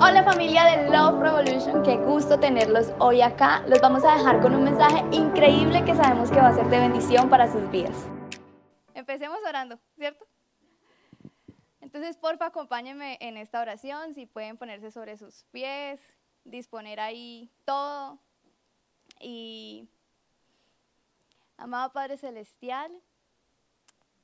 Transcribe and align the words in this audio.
Hola 0.00 0.24
familia 0.24 0.64
de 0.64 0.90
Love 0.90 1.20
Revolution, 1.20 1.82
qué 1.84 1.96
gusto 1.96 2.38
tenerlos 2.40 2.92
hoy 2.98 3.22
acá. 3.22 3.62
Los 3.68 3.80
vamos 3.80 4.04
a 4.04 4.16
dejar 4.16 4.42
con 4.42 4.52
un 4.52 4.64
mensaje 4.64 5.04
increíble 5.12 5.84
que 5.84 5.94
sabemos 5.94 6.32
que 6.32 6.40
va 6.40 6.48
a 6.48 6.54
ser 6.54 6.66
de 6.66 6.80
bendición 6.80 7.30
para 7.30 7.50
sus 7.50 7.70
vidas. 7.70 8.08
Empecemos 8.92 9.38
orando, 9.48 9.78
¿cierto? 9.96 10.26
Entonces, 11.80 12.16
porfa, 12.16 12.46
acompáñenme 12.46 13.18
en 13.20 13.36
esta 13.36 13.60
oración, 13.60 14.14
si 14.14 14.26
pueden 14.26 14.56
ponerse 14.56 14.90
sobre 14.90 15.16
sus 15.16 15.44
pies, 15.52 16.00
disponer 16.42 16.98
ahí 16.98 17.48
todo. 17.64 18.18
Y, 19.20 19.88
amado 21.56 21.92
Padre 21.92 22.16
Celestial, 22.16 22.90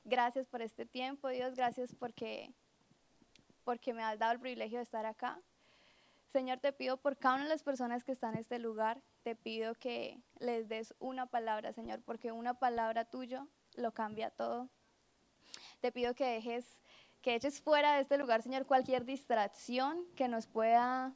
gracias 0.03 0.47
por 0.47 0.61
este 0.61 0.85
tiempo, 0.85 1.29
Dios, 1.29 1.55
gracias 1.55 1.95
porque, 1.95 2.53
porque 3.63 3.93
me 3.93 4.03
has 4.03 4.19
dado 4.19 4.33
el 4.33 4.39
privilegio 4.41 4.77
de 4.79 4.83
estar 4.83 5.05
acá. 5.05 5.39
Señor, 6.31 6.59
te 6.59 6.71
pido 6.71 6.95
por 6.95 7.17
cada 7.17 7.35
una 7.35 7.43
de 7.43 7.49
las 7.49 7.63
personas 7.63 8.05
que 8.05 8.13
están 8.13 8.35
en 8.35 8.39
este 8.39 8.57
lugar, 8.57 9.01
te 9.23 9.35
pido 9.35 9.75
que 9.75 10.17
les 10.39 10.69
des 10.69 10.95
una 10.99 11.25
palabra, 11.25 11.73
Señor, 11.73 12.01
porque 12.03 12.31
una 12.31 12.53
palabra 12.53 13.03
tuya 13.03 13.45
lo 13.75 13.91
cambia 13.93 14.29
todo. 14.29 14.69
Te 15.81 15.91
pido 15.91 16.15
que 16.15 16.25
dejes, 16.25 16.79
que 17.21 17.35
eches 17.35 17.59
fuera 17.59 17.95
de 17.95 18.01
este 18.01 18.17
lugar, 18.17 18.43
Señor, 18.43 18.65
cualquier 18.65 19.03
distracción 19.03 20.05
que 20.15 20.29
nos 20.29 20.47
pueda 20.47 21.13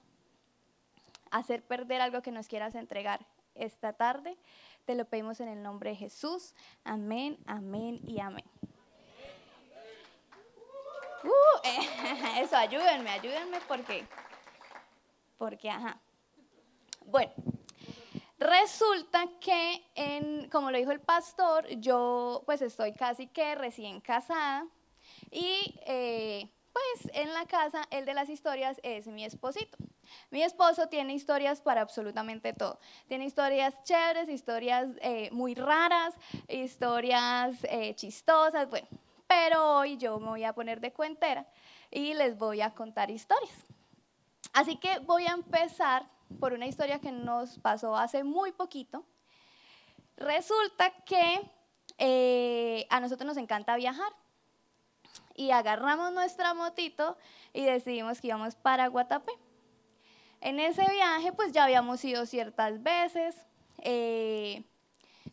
hacer 1.32 1.64
perder 1.64 2.02
algo 2.02 2.22
que 2.22 2.32
nos 2.32 2.48
quieras 2.50 2.76
entregar 2.76 3.26
esta 3.54 3.94
tarde. 3.94 4.38
Te 4.84 4.96
lo 4.96 5.06
pedimos 5.06 5.40
en 5.40 5.48
el 5.48 5.64
nombre 5.64 5.92
de 5.92 5.96
Jesús. 5.96 6.54
Amén, 6.84 7.38
amén 7.46 8.02
y 8.06 8.20
amén. 8.20 8.46
Uh, 11.24 12.38
eso, 12.38 12.58
ayúdenme, 12.58 13.10
ayúdenme 13.10 13.60
porque 13.68 14.06
porque, 15.38 15.70
ajá. 15.70 16.02
Bueno, 17.06 17.32
resulta 18.40 19.26
que, 19.40 20.48
como 20.52 20.72
lo 20.72 20.78
dijo 20.78 20.92
el 20.92 21.02
pastor, 21.02 21.68
yo 21.78 22.44
pues 22.46 22.62
estoy 22.62 22.94
casi 22.94 23.28
que 23.28 23.56
recién 23.56 24.02
casada 24.02 24.68
y 25.32 25.80
eh, 25.86 26.50
pues 26.74 27.12
en 27.14 27.34
la 27.34 27.46
casa 27.46 27.84
el 27.92 28.06
de 28.06 28.14
las 28.14 28.30
historias 28.30 28.80
es 28.84 29.08
mi 29.08 29.24
esposito. 29.24 29.78
Mi 30.30 30.44
esposo 30.44 30.88
tiene 30.88 31.14
historias 31.14 31.62
para 31.62 31.82
absolutamente 31.82 32.54
todo. 32.54 32.80
Tiene 33.08 33.26
historias 33.26 33.76
chéveres, 33.84 34.30
historias 34.30 34.90
eh, 35.02 35.30
muy 35.32 35.56
raras, 35.56 36.14
historias 36.48 37.58
eh, 37.64 37.96
chistosas, 37.96 38.70
bueno. 38.70 38.88
Pero 39.28 39.78
hoy 39.78 39.98
yo 39.98 40.20
me 40.20 40.28
voy 40.28 40.44
a 40.44 40.54
poner 40.54 40.80
de 40.80 40.94
cuentera 40.94 41.48
y 41.90 42.14
les 42.14 42.38
voy 42.38 42.62
a 42.62 42.72
contar 42.72 43.10
historias. 43.10 43.66
Así 44.56 44.78
que 44.78 45.00
voy 45.00 45.26
a 45.26 45.34
empezar 45.34 46.10
por 46.40 46.54
una 46.54 46.66
historia 46.66 47.02
que 47.02 47.12
nos 47.12 47.60
pasó 47.60 47.98
hace 47.98 48.24
muy 48.24 48.54
poquito. 48.54 49.06
Resulta 50.16 50.92
que 51.04 51.52
eh, 51.98 52.88
a 52.90 53.02
nosotros 53.02 53.28
nos 53.28 53.36
encanta 53.36 53.76
viajar 53.76 54.14
y 55.36 55.52
agarramos 55.52 56.14
nuestra 56.14 56.54
motito 56.54 57.18
y 57.52 57.66
decidimos 57.66 58.22
que 58.22 58.28
íbamos 58.28 58.56
para 58.56 58.88
Guatapé. 58.88 59.34
En 60.40 60.62
ese 60.62 60.90
viaje 60.90 61.34
pues 61.34 61.52
ya 61.52 61.66
habíamos 61.66 62.06
ido 62.06 62.26
ciertas 62.26 62.82
veces, 62.82 63.36
eh, 63.80 64.64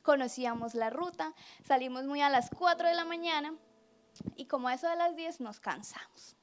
conocíamos 0.03 0.75
la 0.75 0.91
ruta, 0.91 1.33
salimos 1.65 2.07
muy 2.07 2.23
a 2.23 2.29
las 2.29 2.51
4 2.51 2.89
de 2.89 2.95
la 2.95 3.05
mañana 3.05 3.55
y 4.35 4.47
como 4.47 4.67
a 4.67 4.75
eso 4.75 4.89
de 4.89 4.97
las 4.97 5.15
10 5.15 5.41
nos 5.43 5.61
cansamos. 5.61 6.35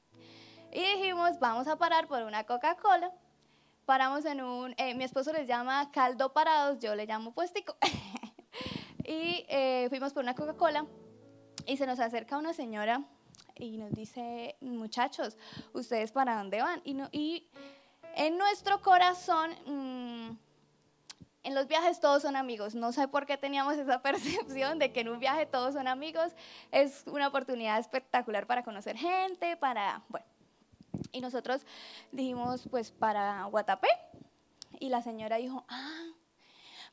Y 0.72 0.80
dijimos, 0.80 1.38
vamos 1.40 1.66
a 1.66 1.76
parar 1.76 2.06
por 2.06 2.22
una 2.22 2.44
Coca-Cola. 2.44 3.12
Paramos 3.86 4.24
en 4.24 4.40
un, 4.40 4.74
eh, 4.76 4.94
mi 4.94 5.02
esposo 5.02 5.32
les 5.32 5.48
llama 5.48 5.90
caldo 5.90 6.32
parados, 6.32 6.78
yo 6.78 6.94
le 6.94 7.06
llamo 7.06 7.32
puestico. 7.32 7.76
y 9.04 9.44
eh, 9.48 9.86
fuimos 9.88 10.12
por 10.12 10.22
una 10.22 10.34
Coca-Cola 10.34 10.86
y 11.66 11.76
se 11.76 11.86
nos 11.86 11.98
acerca 11.98 12.38
una 12.38 12.52
señora 12.52 13.02
y 13.56 13.78
nos 13.78 13.92
dice, 13.92 14.56
muchachos, 14.60 15.36
¿ustedes 15.72 16.12
para 16.12 16.36
dónde 16.36 16.62
van? 16.62 16.80
Y, 16.84 16.94
no, 16.94 17.08
y 17.10 17.48
en 18.14 18.38
nuestro 18.38 18.80
corazón, 18.80 19.50
mm, 19.66 20.38
en 21.42 21.54
los 21.54 21.66
viajes 21.66 21.98
todos 21.98 22.22
son 22.22 22.36
amigos. 22.36 22.76
No 22.76 22.92
sé 22.92 23.08
por 23.08 23.26
qué 23.26 23.36
teníamos 23.36 23.76
esa 23.76 24.02
percepción 24.02 24.78
de 24.78 24.92
que 24.92 25.00
en 25.00 25.08
un 25.08 25.18
viaje 25.18 25.46
todos 25.46 25.74
son 25.74 25.88
amigos. 25.88 26.32
Es 26.70 27.02
una 27.06 27.26
oportunidad 27.26 27.80
espectacular 27.80 28.46
para 28.46 28.62
conocer 28.62 28.96
gente, 28.96 29.56
para, 29.56 30.04
bueno. 30.08 30.29
Y 31.12 31.20
nosotros 31.20 31.62
dijimos, 32.12 32.64
pues 32.70 32.90
para 32.90 33.44
Guatapé. 33.44 33.88
Y 34.78 34.88
la 34.88 35.02
señora 35.02 35.36
dijo, 35.36 35.64
ah, 35.68 36.06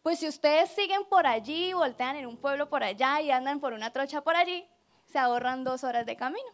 pues 0.01 0.19
si 0.19 0.27
ustedes 0.27 0.69
siguen 0.71 1.05
por 1.05 1.27
allí, 1.27 1.73
voltean 1.73 2.15
en 2.15 2.25
un 2.25 2.37
pueblo 2.37 2.69
por 2.69 2.83
allá 2.83 3.21
y 3.21 3.31
andan 3.31 3.59
por 3.59 3.73
una 3.73 3.91
trocha 3.91 4.21
por 4.21 4.35
allí, 4.35 4.65
se 5.05 5.19
ahorran 5.19 5.63
dos 5.63 5.83
horas 5.83 6.05
de 6.05 6.15
camino. 6.15 6.49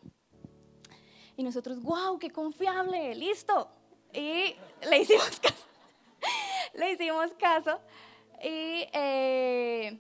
Y 1.36 1.44
nosotros, 1.44 1.82
wow, 1.82 2.20
qué 2.20 2.30
confiable, 2.30 3.16
listo. 3.16 3.70
Y 4.14 4.56
le 4.90 5.00
hicimos 5.00 5.40
caso. 5.42 5.66
le 6.74 6.92
hicimos 6.92 7.32
caso. 7.34 7.80
Y 8.44 8.88
eh, 8.94 10.00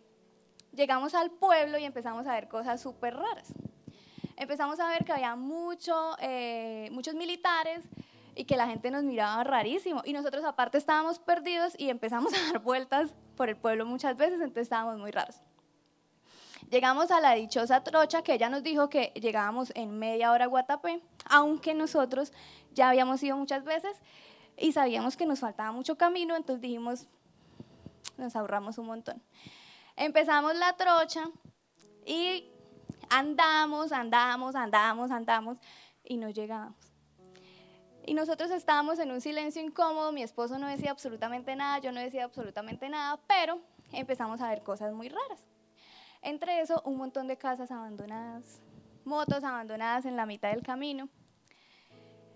llegamos 0.71 1.15
al 1.15 1.31
pueblo 1.31 1.77
y 1.77 1.85
empezamos 1.85 2.27
a 2.27 2.33
ver 2.33 2.47
cosas 2.47 2.81
súper 2.81 3.15
raras 3.15 3.53
empezamos 4.43 4.79
a 4.79 4.87
ver 4.87 5.03
que 5.03 5.11
había 5.11 5.35
mucho, 5.35 6.15
eh, 6.19 6.89
muchos 6.91 7.15
militares 7.15 7.83
y 8.35 8.45
que 8.45 8.57
la 8.57 8.67
gente 8.67 8.91
nos 8.91 9.03
miraba 9.03 9.43
rarísimo. 9.43 10.01
Y 10.05 10.13
nosotros 10.13 10.43
aparte 10.43 10.77
estábamos 10.77 11.19
perdidos 11.19 11.73
y 11.77 11.89
empezamos 11.89 12.33
a 12.37 12.51
dar 12.51 12.59
vueltas 12.59 13.13
por 13.35 13.49
el 13.49 13.57
pueblo 13.57 13.85
muchas 13.85 14.17
veces, 14.17 14.35
entonces 14.35 14.63
estábamos 14.63 14.99
muy 14.99 15.11
raros. 15.11 15.37
Llegamos 16.69 17.11
a 17.11 17.19
la 17.19 17.33
dichosa 17.33 17.83
trocha 17.83 18.23
que 18.23 18.33
ella 18.33 18.49
nos 18.49 18.63
dijo 18.63 18.89
que 18.89 19.11
llegábamos 19.15 19.71
en 19.75 19.99
media 19.99 20.31
hora 20.31 20.45
a 20.45 20.47
Guatapé, 20.47 21.01
aunque 21.25 21.73
nosotros 21.73 22.31
ya 22.73 22.89
habíamos 22.89 23.21
ido 23.21 23.37
muchas 23.37 23.63
veces 23.63 23.97
y 24.57 24.71
sabíamos 24.71 25.17
que 25.17 25.25
nos 25.25 25.39
faltaba 25.39 25.71
mucho 25.71 25.97
camino, 25.97 26.35
entonces 26.35 26.61
dijimos, 26.61 27.07
nos 28.17 28.35
ahorramos 28.35 28.77
un 28.77 28.87
montón. 28.87 29.21
Empezamos 29.95 30.55
la 30.55 30.75
trocha 30.75 31.29
y 32.05 32.52
andamos, 33.13 33.91
andamos, 33.91 34.55
andamos, 34.55 35.11
andamos 35.11 35.57
y 36.03 36.17
no 36.17 36.29
llegamos. 36.29 36.75
Y 38.05 38.15
nosotros 38.15 38.49
estábamos 38.51 38.99
en 38.99 39.11
un 39.11 39.21
silencio 39.21 39.61
incómodo, 39.61 40.11
mi 40.11 40.23
esposo 40.23 40.57
no 40.57 40.67
decía 40.67 40.91
absolutamente 40.91 41.55
nada, 41.55 41.79
yo 41.79 41.91
no 41.91 42.01
decía 42.01 42.25
absolutamente 42.25 42.89
nada, 42.89 43.19
pero 43.27 43.61
empezamos 43.91 44.41
a 44.41 44.49
ver 44.49 44.63
cosas 44.63 44.93
muy 44.93 45.09
raras. 45.09 45.45
Entre 46.21 46.59
eso, 46.59 46.81
un 46.85 46.97
montón 46.97 47.27
de 47.27 47.37
casas 47.37 47.71
abandonadas, 47.71 48.59
motos 49.05 49.43
abandonadas 49.43 50.05
en 50.05 50.15
la 50.15 50.25
mitad 50.25 50.49
del 50.49 50.63
camino. 50.63 51.07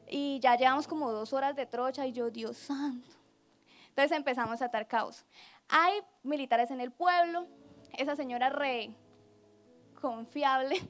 Y 0.07 0.39
ya 0.39 0.55
llevamos 0.55 0.87
como 0.87 1.11
dos 1.11 1.33
horas 1.33 1.55
de 1.55 1.65
trocha 1.65 2.05
y 2.05 2.13
yo, 2.13 2.29
Dios 2.29 2.55
santo. 2.57 3.09
Entonces 3.89 4.15
empezamos 4.15 4.61
a 4.61 4.65
atar 4.65 4.87
caos. 4.87 5.25
Hay 5.67 6.01
militares 6.23 6.69
en 6.71 6.79
el 6.79 6.91
pueblo, 6.91 7.47
esa 7.97 8.15
señora 8.15 8.49
re 8.49 8.95
confiable, 9.99 10.81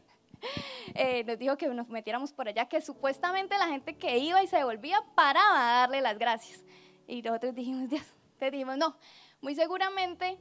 eh, 0.96 1.24
nos 1.24 1.38
dijo 1.38 1.58
que 1.58 1.68
nos 1.68 1.88
metiéramos 1.90 2.32
por 2.34 2.48
allá, 2.48 2.68
que 2.68 2.82
supuestamente 2.82 3.58
la 3.58 3.68
gente 3.68 3.96
que 3.96 4.18
iba 4.18 4.42
y 4.44 4.48
se 4.48 4.58
devolvía 4.58 5.04
paraba 5.16 5.76
a 5.76 5.80
darle 5.82 6.02
las 6.02 6.18
gracias. 6.18 6.64
Y 7.08 7.22
nosotros 7.22 7.56
dijimos, 7.56 7.90
Dios, 7.90 8.04
te 8.38 8.52
dijimos, 8.52 8.78
no, 8.78 8.98
muy 9.42 9.56
seguramente 9.56 10.38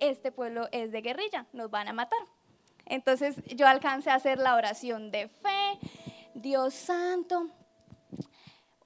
este 0.00 0.32
pueblo 0.32 0.68
es 0.72 0.92
de 0.92 1.02
guerrilla, 1.02 1.46
nos 1.52 1.70
van 1.70 1.88
a 1.88 1.92
matar. 1.92 2.18
Entonces 2.86 3.36
yo 3.54 3.66
alcancé 3.68 4.10
a 4.10 4.14
hacer 4.14 4.38
la 4.38 4.56
oración 4.56 5.10
de 5.10 5.28
fe, 5.28 5.78
Dios 6.34 6.74
santo. 6.74 7.48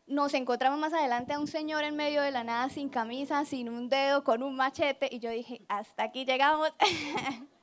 Nos 0.06 0.34
encontramos 0.34 0.78
más 0.78 0.92
adelante 0.92 1.32
a 1.32 1.38
un 1.38 1.46
señor 1.46 1.82
en 1.84 1.96
medio 1.96 2.20
de 2.20 2.30
la 2.30 2.44
nada 2.44 2.68
sin 2.68 2.90
camisa, 2.90 3.44
sin 3.46 3.70
un 3.70 3.88
dedo, 3.88 4.22
con 4.22 4.42
un 4.42 4.54
machete, 4.54 5.08
y 5.10 5.18
yo 5.18 5.30
dije, 5.30 5.62
hasta 5.68 6.02
aquí 6.02 6.26
llegamos. 6.26 6.70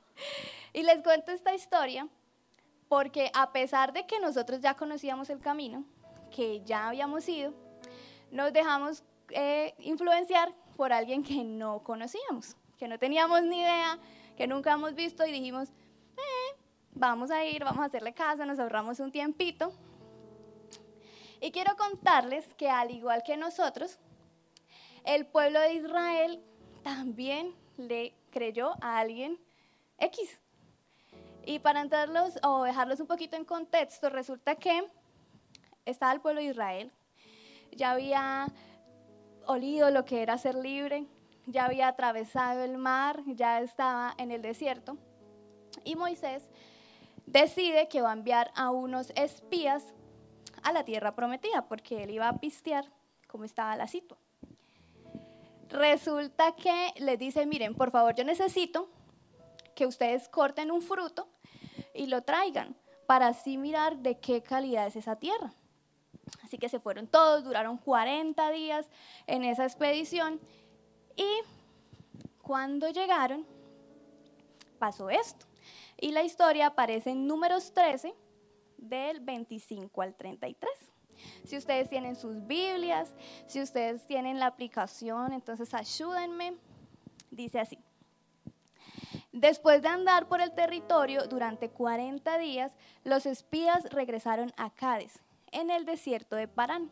Y 0.72 0.82
les 0.82 1.02
cuento 1.02 1.32
esta 1.32 1.54
historia 1.54 2.08
porque 2.88 3.30
a 3.34 3.52
pesar 3.52 3.92
de 3.92 4.06
que 4.06 4.20
nosotros 4.20 4.60
ya 4.60 4.74
conocíamos 4.74 5.30
el 5.30 5.40
camino, 5.40 5.84
que 6.30 6.62
ya 6.64 6.88
habíamos 6.88 7.28
ido, 7.28 7.54
nos 8.30 8.52
dejamos 8.52 9.02
eh, 9.30 9.74
influenciar 9.78 10.52
por 10.76 10.92
alguien 10.92 11.22
que 11.22 11.44
no 11.44 11.82
conocíamos, 11.82 12.56
que 12.78 12.88
no 12.88 12.98
teníamos 12.98 13.42
ni 13.42 13.60
idea, 13.60 13.98
que 14.36 14.46
nunca 14.46 14.72
hemos 14.72 14.94
visto 14.94 15.26
y 15.26 15.32
dijimos, 15.32 15.68
eh, 16.16 16.56
vamos 16.92 17.30
a 17.30 17.44
ir, 17.44 17.64
vamos 17.64 17.80
a 17.80 17.86
hacerle 17.86 18.12
caso, 18.12 18.44
nos 18.44 18.58
ahorramos 18.58 19.00
un 19.00 19.12
tiempito. 19.12 19.72
Y 21.40 21.50
quiero 21.50 21.76
contarles 21.76 22.54
que 22.54 22.68
al 22.68 22.90
igual 22.90 23.22
que 23.22 23.36
nosotros, 23.36 23.98
el 25.04 25.26
pueblo 25.26 25.60
de 25.60 25.74
Israel 25.74 26.42
también 26.82 27.54
le 27.76 28.14
creyó 28.30 28.74
a 28.80 28.98
alguien 28.98 29.38
X, 29.98 30.41
y 31.44 31.58
para 31.58 31.80
entrarlos 31.80 32.38
o 32.42 32.64
dejarlos 32.64 33.00
un 33.00 33.06
poquito 33.06 33.36
en 33.36 33.44
contexto, 33.44 34.10
resulta 34.10 34.54
que 34.54 34.86
estaba 35.84 36.12
el 36.12 36.20
pueblo 36.20 36.40
de 36.40 36.48
Israel, 36.48 36.92
ya 37.72 37.92
había 37.92 38.46
olido 39.46 39.90
lo 39.90 40.04
que 40.04 40.22
era 40.22 40.38
ser 40.38 40.54
libre, 40.54 41.06
ya 41.46 41.64
había 41.64 41.88
atravesado 41.88 42.62
el 42.62 42.78
mar, 42.78 43.22
ya 43.26 43.60
estaba 43.60 44.14
en 44.18 44.30
el 44.30 44.42
desierto. 44.42 44.96
Y 45.84 45.96
Moisés 45.96 46.48
decide 47.26 47.88
que 47.88 48.02
va 48.02 48.10
a 48.10 48.14
enviar 48.14 48.52
a 48.54 48.70
unos 48.70 49.10
espías 49.16 49.94
a 50.62 50.72
la 50.72 50.84
tierra 50.84 51.14
prometida, 51.14 51.66
porque 51.66 52.04
él 52.04 52.10
iba 52.10 52.28
a 52.28 52.38
pistear 52.38 52.84
cómo 53.26 53.44
estaba 53.44 53.74
la 53.76 53.88
situación. 53.88 54.22
Resulta 55.68 56.54
que 56.54 56.92
les 56.98 57.18
dice, 57.18 57.46
miren, 57.46 57.74
por 57.74 57.90
favor, 57.90 58.14
yo 58.14 58.24
necesito 58.24 58.88
que 59.74 59.86
ustedes 59.86 60.28
corten 60.28 60.70
un 60.70 60.82
fruto 60.82 61.31
y 61.94 62.06
lo 62.06 62.22
traigan 62.22 62.76
para 63.06 63.28
así 63.28 63.58
mirar 63.58 63.98
de 63.98 64.18
qué 64.18 64.42
calidad 64.42 64.86
es 64.86 64.96
esa 64.96 65.16
tierra. 65.16 65.52
Así 66.42 66.58
que 66.58 66.68
se 66.68 66.80
fueron 66.80 67.06
todos, 67.06 67.44
duraron 67.44 67.78
40 67.78 68.50
días 68.52 68.88
en 69.26 69.44
esa 69.44 69.64
expedición 69.64 70.40
y 71.16 71.28
cuando 72.42 72.88
llegaron 72.90 73.46
pasó 74.78 75.10
esto. 75.10 75.46
Y 76.00 76.10
la 76.10 76.22
historia 76.22 76.66
aparece 76.66 77.10
en 77.10 77.26
números 77.26 77.72
13 77.72 78.14
del 78.78 79.20
25 79.20 80.02
al 80.02 80.14
33. 80.14 80.70
Si 81.44 81.56
ustedes 81.56 81.88
tienen 81.88 82.16
sus 82.16 82.46
Biblias, 82.46 83.14
si 83.46 83.60
ustedes 83.60 84.06
tienen 84.06 84.40
la 84.40 84.46
aplicación, 84.46 85.32
entonces 85.32 85.72
ayúdenme. 85.74 86.54
Dice 87.30 87.60
así. 87.60 87.78
Después 89.32 89.82
de 89.82 89.88
andar 89.88 90.28
por 90.28 90.40
el 90.40 90.52
territorio 90.52 91.26
durante 91.26 91.70
40 91.70 92.38
días, 92.38 92.72
los 93.02 93.26
espías 93.26 93.84
regresaron 93.90 94.52
a 94.56 94.70
Cádiz, 94.70 95.20
en 95.50 95.70
el 95.70 95.84
desierto 95.84 96.36
de 96.36 96.48
Parán. 96.48 96.90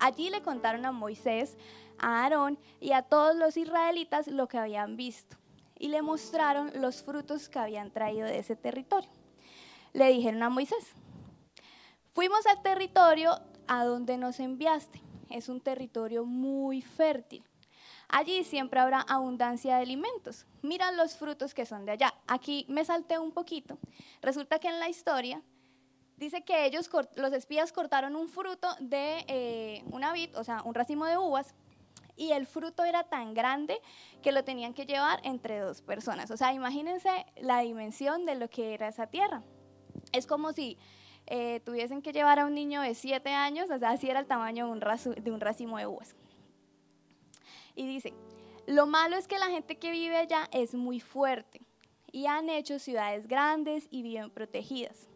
Allí 0.00 0.30
le 0.30 0.42
contaron 0.42 0.84
a 0.86 0.92
Moisés, 0.92 1.56
a 1.98 2.22
Aarón 2.22 2.58
y 2.80 2.92
a 2.92 3.02
todos 3.02 3.36
los 3.36 3.56
israelitas 3.56 4.26
lo 4.26 4.48
que 4.48 4.58
habían 4.58 4.96
visto 4.96 5.36
y 5.78 5.88
le 5.88 6.02
mostraron 6.02 6.72
los 6.74 7.02
frutos 7.02 7.48
que 7.48 7.58
habían 7.58 7.90
traído 7.90 8.26
de 8.26 8.38
ese 8.38 8.56
territorio. 8.56 9.10
Le 9.92 10.08
dijeron 10.08 10.42
a 10.42 10.48
Moisés, 10.48 10.92
fuimos 12.12 12.44
al 12.46 12.62
territorio 12.62 13.40
a 13.66 13.84
donde 13.84 14.16
nos 14.18 14.40
enviaste. 14.40 15.00
Es 15.30 15.48
un 15.48 15.60
territorio 15.60 16.24
muy 16.24 16.82
fértil. 16.82 17.44
Allí 18.08 18.42
siempre 18.44 18.80
habrá 18.80 19.00
abundancia 19.02 19.76
de 19.76 19.82
alimentos. 19.82 20.46
Miran 20.62 20.96
los 20.96 21.16
frutos 21.16 21.52
que 21.52 21.66
son 21.66 21.84
de 21.84 21.92
allá. 21.92 22.14
Aquí 22.26 22.64
me 22.68 22.84
salté 22.84 23.18
un 23.18 23.32
poquito. 23.32 23.78
Resulta 24.22 24.58
que 24.58 24.68
en 24.68 24.80
la 24.80 24.88
historia 24.88 25.42
dice 26.16 26.42
que 26.42 26.64
ellos, 26.64 26.90
los 27.16 27.32
espías, 27.32 27.72
cortaron 27.72 28.16
un 28.16 28.28
fruto 28.28 28.68
de 28.80 29.24
eh, 29.28 29.84
una 29.90 30.12
vid, 30.12 30.36
o 30.36 30.42
sea, 30.44 30.62
un 30.64 30.74
racimo 30.74 31.04
de 31.04 31.18
uvas, 31.18 31.54
y 32.16 32.32
el 32.32 32.46
fruto 32.46 32.82
era 32.82 33.04
tan 33.04 33.32
grande 33.34 33.80
que 34.22 34.32
lo 34.32 34.42
tenían 34.42 34.74
que 34.74 34.86
llevar 34.86 35.20
entre 35.22 35.60
dos 35.60 35.82
personas. 35.82 36.30
O 36.30 36.36
sea, 36.36 36.52
imagínense 36.52 37.26
la 37.36 37.60
dimensión 37.60 38.26
de 38.26 38.34
lo 38.34 38.48
que 38.48 38.74
era 38.74 38.88
esa 38.88 39.06
tierra. 39.06 39.42
Es 40.12 40.26
como 40.26 40.52
si 40.52 40.78
eh, 41.26 41.60
tuviesen 41.60 42.02
que 42.02 42.12
llevar 42.12 42.40
a 42.40 42.46
un 42.46 42.54
niño 42.54 42.80
de 42.80 42.94
siete 42.94 43.30
años, 43.30 43.70
o 43.70 43.78
sea, 43.78 43.90
así 43.90 44.10
era 44.10 44.18
el 44.18 44.26
tamaño 44.26 44.66
de 44.66 45.30
un 45.30 45.40
racimo 45.40 45.78
de 45.78 45.86
uvas. 45.86 46.16
Y 47.78 47.86
dice, 47.86 48.12
lo 48.66 48.86
malo 48.86 49.16
es 49.16 49.28
que 49.28 49.38
la 49.38 49.46
gente 49.46 49.78
que 49.78 49.90
vive 49.90 50.16
allá 50.16 50.48
es 50.52 50.74
muy 50.74 51.00
fuerte 51.00 51.60
y 52.10 52.26
han 52.26 52.50
hecho 52.50 52.78
ciudades 52.78 53.28
grandes 53.28 53.86
y 53.90 54.02
bien 54.02 54.30
protegidas. 54.30 55.08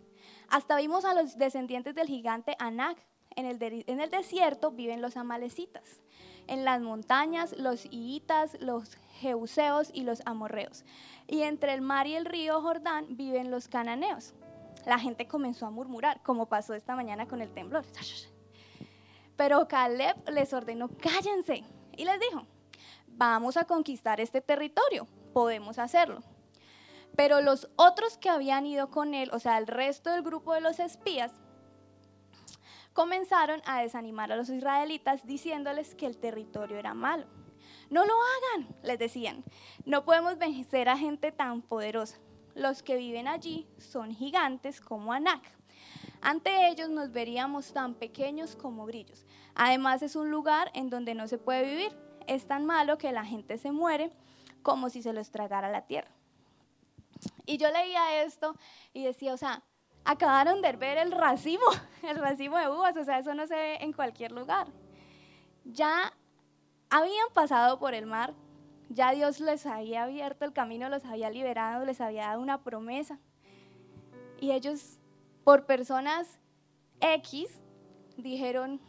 Hasta 0.48 0.76
vimos 0.76 1.04
a 1.04 1.14
los 1.14 1.36
descendientes 1.36 1.94
del 1.94 2.06
gigante 2.06 2.56
Anak. 2.58 2.98
En 3.34 3.46
el, 3.46 4.10
desierto 4.10 4.70
viven 4.70 5.00
los 5.00 5.16
amalecitas. 5.16 6.02
En 6.46 6.64
las 6.64 6.80
montañas 6.82 7.56
los 7.58 7.86
iitas, 7.90 8.60
los 8.60 8.96
jeuseos 9.20 9.90
y 9.92 10.04
los 10.04 10.22
amorreos. 10.26 10.84
Y 11.26 11.42
entre 11.42 11.72
el 11.74 11.80
mar 11.80 12.06
y 12.06 12.14
el 12.14 12.26
río 12.26 12.60
Jordán 12.60 13.16
viven 13.16 13.50
los 13.50 13.68
cananeos 13.68 14.34
la 14.86 14.98
gente 14.98 15.26
comenzó 15.26 15.66
a 15.66 15.70
murmurar, 15.70 16.20
como 16.22 16.46
pasó 16.46 16.74
esta 16.74 16.96
mañana 16.96 17.26
con 17.26 17.40
el 17.40 17.52
temblor. 17.52 17.84
Pero 19.36 19.66
Caleb 19.68 20.28
les 20.30 20.52
ordenó, 20.52 20.88
cállense, 20.88 21.64
y 21.96 22.04
les 22.04 22.20
dijo, 22.20 22.46
vamos 23.12 23.56
a 23.56 23.64
conquistar 23.64 24.20
este 24.20 24.40
territorio, 24.40 25.06
podemos 25.32 25.78
hacerlo. 25.78 26.22
Pero 27.16 27.40
los 27.40 27.68
otros 27.76 28.16
que 28.16 28.30
habían 28.30 28.66
ido 28.66 28.90
con 28.90 29.14
él, 29.14 29.30
o 29.32 29.38
sea, 29.38 29.58
el 29.58 29.66
resto 29.66 30.10
del 30.10 30.22
grupo 30.22 30.54
de 30.54 30.60
los 30.60 30.78
espías, 30.80 31.32
comenzaron 32.92 33.60
a 33.66 33.82
desanimar 33.82 34.32
a 34.32 34.36
los 34.36 34.48
israelitas 34.48 35.26
diciéndoles 35.26 35.94
que 35.94 36.06
el 36.06 36.18
territorio 36.18 36.78
era 36.78 36.94
malo. 36.94 37.26
No 37.90 38.06
lo 38.06 38.14
hagan, 38.14 38.74
les 38.82 38.98
decían. 38.98 39.44
No 39.84 40.04
podemos 40.04 40.38
vencer 40.38 40.88
a 40.88 40.96
gente 40.96 41.32
tan 41.32 41.60
poderosa 41.60 42.18
los 42.54 42.82
que 42.82 42.96
viven 42.96 43.28
allí 43.28 43.66
son 43.78 44.14
gigantes 44.14 44.80
como 44.80 45.12
Anak. 45.12 45.42
Ante 46.20 46.68
ellos 46.68 46.88
nos 46.88 47.12
veríamos 47.12 47.72
tan 47.72 47.94
pequeños 47.94 48.56
como 48.56 48.86
grillos. 48.86 49.26
Además 49.54 50.02
es 50.02 50.16
un 50.16 50.30
lugar 50.30 50.70
en 50.74 50.88
donde 50.88 51.14
no 51.14 51.26
se 51.26 51.38
puede 51.38 51.64
vivir. 51.64 51.92
Es 52.26 52.46
tan 52.46 52.66
malo 52.66 52.98
que 52.98 53.12
la 53.12 53.24
gente 53.24 53.58
se 53.58 53.72
muere 53.72 54.12
como 54.62 54.90
si 54.90 55.02
se 55.02 55.12
los 55.12 55.30
tragara 55.30 55.70
la 55.70 55.86
tierra. 55.86 56.10
Y 57.46 57.58
yo 57.58 57.70
leía 57.70 58.22
esto 58.22 58.56
y 58.92 59.04
decía, 59.04 59.34
o 59.34 59.36
sea, 59.36 59.62
acabaron 60.04 60.62
de 60.62 60.72
ver 60.72 60.98
el 60.98 61.12
racimo, 61.12 61.64
el 62.02 62.18
racimo 62.18 62.58
de 62.58 62.68
uvas, 62.68 62.96
o 62.96 63.04
sea, 63.04 63.18
eso 63.18 63.34
no 63.34 63.46
se 63.46 63.54
ve 63.54 63.76
en 63.80 63.92
cualquier 63.92 64.32
lugar. 64.32 64.68
Ya 65.64 66.12
habían 66.90 67.28
pasado 67.34 67.78
por 67.78 67.94
el 67.94 68.06
mar, 68.06 68.34
ya 68.88 69.12
Dios 69.12 69.40
les 69.40 69.64
había 69.66 70.04
abierto 70.04 70.44
el 70.44 70.52
camino, 70.52 70.88
los 70.88 71.04
había 71.04 71.30
liberado, 71.30 71.84
les 71.84 72.00
había 72.00 72.26
dado 72.26 72.40
una 72.40 72.62
promesa. 72.62 73.18
Y 74.40 74.52
ellos, 74.52 74.98
por 75.44 75.66
personas 75.66 76.38
X, 77.00 77.48
dijeron, 78.16 78.80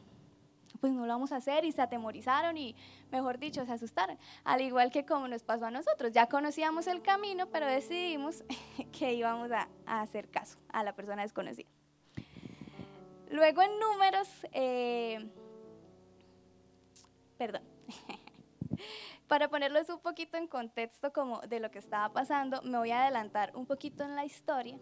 pues 0.84 0.92
no 0.92 1.06
lo 1.06 1.14
vamos 1.14 1.32
a 1.32 1.38
hacer 1.38 1.64
y 1.64 1.72
se 1.72 1.82
atemorizaron 1.82 2.58
y, 2.58 2.76
mejor 3.10 3.40
dicho, 3.40 3.66
se 3.66 3.72
asustaron. 3.72 4.20
Al 4.44 4.60
igual 4.60 4.92
que 4.92 5.06
como 5.06 5.30
nos 5.30 5.42
pasó 5.42 5.68
a 5.68 5.72
nosotros, 5.72 6.12
ya 6.12 6.28
conocíamos 6.28 6.88
el 6.88 7.02
camino, 7.02 7.48
pero 7.48 7.66
decidimos 7.66 8.44
que 8.92 9.14
íbamos 9.14 9.50
a, 9.54 9.70
hacer 9.86 10.30
caso 10.30 10.60
a 10.68 10.84
la 10.84 10.94
persona 10.94 11.22
desconocida. 11.22 11.70
Luego 13.30 13.62
en 13.62 13.80
números, 13.80 14.28
eh, 14.52 15.26
perdón. 17.38 17.64
Para 19.30 19.48
ponerlos 19.48 19.88
un 19.88 20.02
poquito 20.02 20.36
en 20.36 20.48
contexto 20.48 21.14
como 21.14 21.40
de 21.44 21.62
lo 21.62 21.72
que 21.72 21.80
estaba 21.80 22.12
pasando, 22.12 22.62
me 22.64 22.78
voy 22.78 22.92
a 22.92 23.04
adelantar 23.04 23.56
un 23.56 23.66
poquito 23.66 24.04
en 24.04 24.18
la 24.18 24.26
historia, 24.26 24.78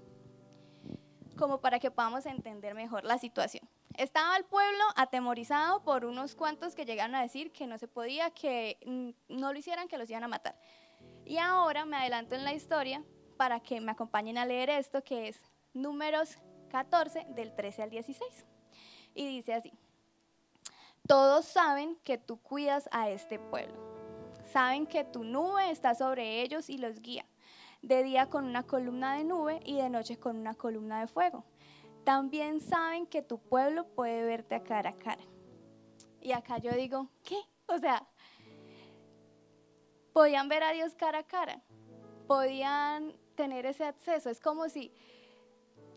como 1.37 1.61
para 1.61 1.77
que 1.77 1.91
podamos 1.91 2.25
entender 2.25 2.73
mejor 2.73 3.03
la 3.03 3.19
situación. 3.19 3.69
Estaba 4.01 4.35
el 4.35 4.45
pueblo 4.45 4.83
atemorizado 4.95 5.83
por 5.83 6.05
unos 6.05 6.33
cuantos 6.33 6.73
que 6.73 6.85
llegaron 6.85 7.13
a 7.13 7.21
decir 7.21 7.51
que 7.51 7.67
no 7.67 7.77
se 7.77 7.87
podía, 7.87 8.31
que 8.31 8.79
no 9.29 9.53
lo 9.53 9.59
hicieran, 9.59 9.87
que 9.87 9.99
los 9.99 10.09
iban 10.09 10.23
a 10.23 10.27
matar. 10.27 10.59
Y 11.23 11.37
ahora 11.37 11.85
me 11.85 11.97
adelanto 11.97 12.33
en 12.33 12.43
la 12.43 12.51
historia 12.51 13.03
para 13.37 13.59
que 13.59 13.79
me 13.79 13.91
acompañen 13.91 14.39
a 14.39 14.45
leer 14.47 14.71
esto, 14.71 15.03
que 15.03 15.27
es 15.27 15.39
números 15.73 16.39
14 16.71 17.27
del 17.35 17.53
13 17.53 17.83
al 17.83 17.89
16. 17.91 18.45
Y 19.13 19.27
dice 19.27 19.53
así, 19.53 19.71
todos 21.05 21.45
saben 21.45 21.95
que 22.03 22.17
tú 22.17 22.41
cuidas 22.41 22.89
a 22.91 23.07
este 23.11 23.37
pueblo 23.37 23.75
Saben 24.51 24.87
que 24.87 25.03
tu 25.03 25.23
nube 25.23 25.69
está 25.69 25.93
sobre 25.93 26.41
ellos 26.41 26.71
y 26.71 26.79
los 26.79 27.01
guía, 27.01 27.27
de 27.83 28.01
día 28.01 28.31
con 28.31 28.45
una 28.45 28.63
columna 28.63 29.15
de 29.15 29.25
nube 29.25 29.59
y 29.63 29.75
de 29.75 29.91
noche 29.91 30.17
con 30.17 30.37
una 30.37 30.55
columna 30.55 31.01
de 31.01 31.07
fuego. 31.07 31.45
También 32.03 32.59
saben 32.59 33.05
que 33.05 33.21
tu 33.21 33.39
pueblo 33.39 33.85
puede 33.87 34.23
verte 34.23 34.61
cara 34.63 34.91
a 34.91 34.95
cara. 34.97 35.23
Y 36.19 36.31
acá 36.31 36.57
yo 36.57 36.71
digo, 36.71 37.09
¿qué? 37.23 37.37
O 37.67 37.77
sea, 37.77 38.07
podían 40.13 40.49
ver 40.49 40.63
a 40.63 40.71
Dios 40.71 40.95
cara 40.95 41.19
a 41.19 41.23
cara, 41.23 41.61
podían 42.27 43.13
tener 43.35 43.65
ese 43.65 43.85
acceso. 43.85 44.29
Es 44.29 44.39
como 44.39 44.69
si 44.69 44.93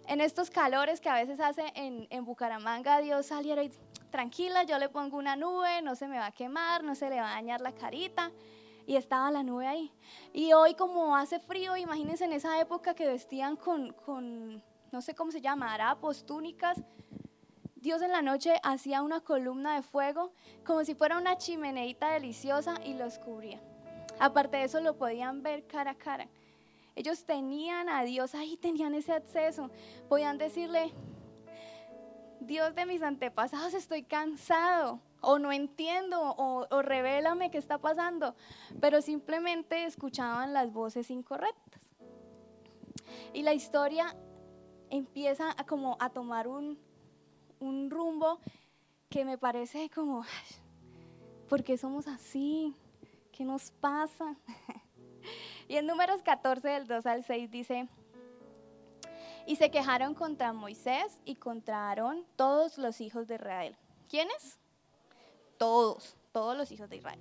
en 0.07 0.21
estos 0.21 0.51
calores 0.51 1.01
que 1.01 1.09
a 1.09 1.15
veces 1.15 1.41
hace 1.41 1.65
en, 1.75 2.07
en 2.11 2.25
Bucaramanga, 2.25 3.01
Dios 3.01 3.27
saliera 3.27 3.63
y 3.63 3.71
tranquila, 4.11 4.63
yo 4.65 4.79
le 4.79 4.89
pongo 4.89 5.17
una 5.17 5.37
nube, 5.37 5.83
no 5.83 5.97
se 5.97 6.07
me 6.07 6.19
va 6.19 6.27
a 6.27 6.33
quemar, 6.33 6.85
no 6.85 6.95
se 6.95 7.11
le 7.11 7.21
va 7.21 7.31
a 7.31 7.35
dañar 7.35 7.61
la 7.61 7.73
carita. 7.73 8.31
Y 8.87 8.97
estaba 8.97 9.31
la 9.31 9.43
nube 9.43 9.67
ahí. 9.67 9.91
Y 10.35 10.53
hoy 10.53 10.75
como 10.75 11.17
hace 11.17 11.41
frío, 11.41 11.75
imagínense 11.77 12.27
en 12.27 12.35
esa 12.35 12.61
época 12.61 12.95
que 12.95 13.07
vestían 13.07 13.57
con, 13.57 13.93
con 13.95 14.63
no 14.95 15.03
sé 15.03 15.13
cómo 15.17 15.33
se 15.33 15.41
llama, 15.41 15.75
harapos, 15.75 16.25
túnicas. 16.25 16.81
Dios 17.75 18.01
en 18.01 18.13
la 18.13 18.23
noche 18.23 18.55
hacía 18.63 19.03
una 19.03 19.21
columna 19.21 19.75
de 19.75 19.83
fuego 19.83 20.33
como 20.65 20.85
si 20.85 20.95
fuera 20.95 21.19
una 21.19 21.37
chimeneita 21.37 22.13
deliciosa 22.13 22.77
y 22.85 22.95
los 22.95 23.19
cubría. 23.19 23.61
Aparte 24.21 24.59
de 24.59 24.63
eso 24.63 24.79
lo 24.81 24.97
podían 24.97 25.43
ver 25.43 25.67
cara 25.67 25.91
a 25.91 25.95
cara. 25.97 26.29
Ellos 26.95 27.25
tenían 27.25 27.89
a 27.89 28.05
Dios 28.05 28.37
ahí, 28.37 28.57
tenían 28.57 28.95
ese 28.95 29.13
acceso. 29.13 29.69
Podían 30.09 30.39
decirle, 30.39 30.93
Dios 32.39 32.77
de 32.77 32.87
mis 32.87 33.03
antepasados, 33.03 33.75
estoy 33.75 34.05
cansado. 34.05 35.01
o 35.21 35.41
no 35.41 35.51
entiendo, 35.51 36.21
o, 36.23 36.69
o 36.71 36.83
revélame 36.83 37.51
qué 37.51 37.59
está 37.59 37.79
pasando, 37.79 38.37
pero 38.81 39.03
simplemente 39.03 39.87
escuchaban 39.87 40.53
las 40.53 40.73
voces 40.73 41.11
incorrectas. 41.11 41.81
Y 43.33 43.43
la 43.43 43.55
historia 43.55 44.15
empieza 44.97 45.55
como 45.67 45.97
a 45.99 46.11
tomar 46.11 46.47
un, 46.47 46.79
un 47.59 47.91
rumbo 47.91 48.39
que 49.09 49.25
me 49.25 49.39
parece 49.39 49.91
como, 49.91 50.25
¿por 51.49 51.65
qué 51.65 51.77
somos 51.77 52.07
así? 52.07 52.77
¿Qué 53.33 53.45
nos 53.45 53.73
pasa? 53.73 54.37
y 55.69 55.77
en 55.77 55.87
números 55.87 56.23
14 56.23 56.69
del 56.69 56.87
2 56.87 57.07
al 57.07 57.25
6 57.25 57.51
dice, 57.51 57.89
y 59.47 59.57
se 59.57 59.71
quejaron 59.71 60.15
contra 60.15 60.53
Moisés 60.53 61.19
y 61.25 61.35
contra 61.35 61.89
Aarón 61.89 62.25
todos 62.37 62.79
los 62.79 63.01
hijos 63.01 63.27
de 63.27 63.35
Israel. 63.35 63.77
¿Quiénes? 64.09 64.59
Todos, 65.59 66.17
todos 66.33 66.57
los 66.57 66.71
hijos 66.71 66.89
de 66.89 66.97
Israel. 66.97 67.21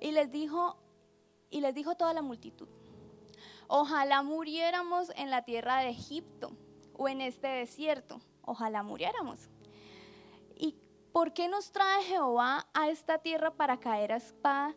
Y 0.00 0.12
les 0.12 0.30
dijo, 0.30 0.76
y 1.50 1.62
les 1.62 1.74
dijo 1.74 1.94
toda 1.94 2.12
la 2.12 2.22
multitud, 2.22 2.68
ojalá 3.68 4.22
muriéramos 4.22 5.10
en 5.16 5.30
la 5.30 5.42
tierra 5.44 5.78
de 5.78 5.88
Egipto 5.88 6.52
o 6.96 7.08
en 7.08 7.20
este 7.20 7.48
desierto, 7.48 8.20
ojalá 8.42 8.82
muriéramos. 8.82 9.48
¿Y 10.56 10.76
por 11.12 11.32
qué 11.32 11.48
nos 11.48 11.72
trae 11.72 12.02
Jehová 12.04 12.66
a 12.74 12.88
esta 12.88 13.18
tierra 13.18 13.52
para 13.52 13.78
caer 13.78 14.12
a 14.12 14.16
espada 14.16 14.74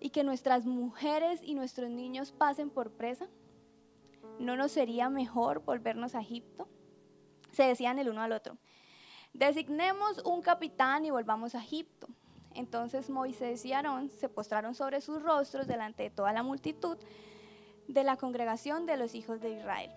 y 0.00 0.10
que 0.10 0.24
nuestras 0.24 0.66
mujeres 0.66 1.40
y 1.42 1.54
nuestros 1.54 1.90
niños 1.90 2.32
pasen 2.32 2.70
por 2.70 2.90
presa? 2.92 3.26
¿No 4.38 4.56
nos 4.56 4.72
sería 4.72 5.08
mejor 5.08 5.64
volvernos 5.64 6.14
a 6.14 6.20
Egipto? 6.20 6.68
Se 7.52 7.64
decían 7.64 7.98
el 7.98 8.08
uno 8.08 8.22
al 8.22 8.32
otro. 8.32 8.58
Designemos 9.32 10.22
un 10.24 10.42
capitán 10.42 11.04
y 11.04 11.10
volvamos 11.10 11.54
a 11.54 11.58
Egipto. 11.58 12.08
Entonces 12.54 13.10
Moisés 13.10 13.64
y 13.64 13.72
Aarón 13.72 14.10
se 14.10 14.28
postraron 14.28 14.74
sobre 14.74 15.00
sus 15.00 15.22
rostros 15.22 15.66
delante 15.66 16.04
de 16.04 16.10
toda 16.10 16.32
la 16.32 16.42
multitud 16.42 16.96
de 17.88 18.04
la 18.04 18.16
congregación 18.16 18.86
de 18.86 18.96
los 18.96 19.14
hijos 19.14 19.40
de 19.40 19.50
Israel. 19.50 19.90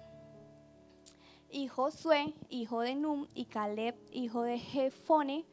Y 1.50 1.68
Josué, 1.68 2.34
hijo 2.50 2.82
de 2.82 2.96
Num, 2.96 3.28
y 3.34 3.46
Caleb, 3.46 3.96
hijo 4.12 4.44
de 4.44 4.60
Jefone, 4.60 5.46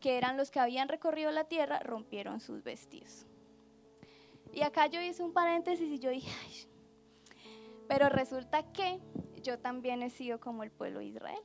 que 0.00 0.18
eran 0.18 0.36
los 0.36 0.50
que 0.50 0.60
habían 0.60 0.88
recorrido 0.88 1.30
la 1.30 1.44
tierra, 1.44 1.80
rompieron 1.80 2.40
sus 2.40 2.62
vestidos. 2.62 3.26
Y 4.52 4.62
acá 4.62 4.86
yo 4.86 5.00
hice 5.00 5.22
un 5.22 5.32
paréntesis 5.32 5.88
y 5.90 5.98
yo 5.98 6.10
dije, 6.10 6.30
pero 7.88 8.08
resulta 8.08 8.62
que 8.72 9.00
yo 9.42 9.58
también 9.58 10.02
he 10.02 10.10
sido 10.10 10.40
como 10.40 10.62
el 10.62 10.70
pueblo 10.70 11.00
de 11.00 11.06
Israel. 11.06 11.40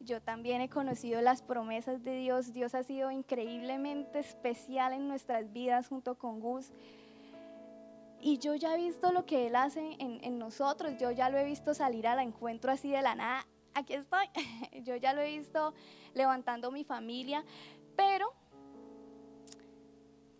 Yo 0.00 0.22
también 0.22 0.60
he 0.60 0.68
conocido 0.68 1.20
las 1.20 1.42
promesas 1.42 2.04
de 2.04 2.16
Dios. 2.16 2.52
Dios 2.52 2.74
ha 2.74 2.84
sido 2.84 3.10
increíblemente 3.10 4.20
especial 4.20 4.92
en 4.92 5.08
nuestras 5.08 5.52
vidas 5.52 5.88
junto 5.88 6.16
con 6.16 6.40
Gus. 6.40 6.72
Y 8.20 8.38
yo 8.38 8.54
ya 8.54 8.74
he 8.74 8.76
visto 8.76 9.12
lo 9.12 9.26
que 9.26 9.46
Él 9.46 9.56
hace 9.56 9.96
en, 9.98 10.38
nosotros. 10.38 10.94
Yo 10.98 11.10
ya 11.10 11.30
lo 11.30 11.38
he 11.38 11.44
visto 11.44 11.74
salir 11.74 12.06
al 12.06 12.18
encuentro 12.18 12.72
así 12.72 12.90
de 12.90 13.02
la 13.02 13.14
nada. 13.14 13.46
Aquí 13.74 13.94
estoy. 13.94 14.26
Yo 14.82 14.96
ya 14.96 15.12
lo 15.12 15.20
he 15.20 15.36
visto 15.36 15.72
levantando 16.14 16.72
mi 16.72 16.82
familia. 16.82 17.44
Pero 17.96 18.32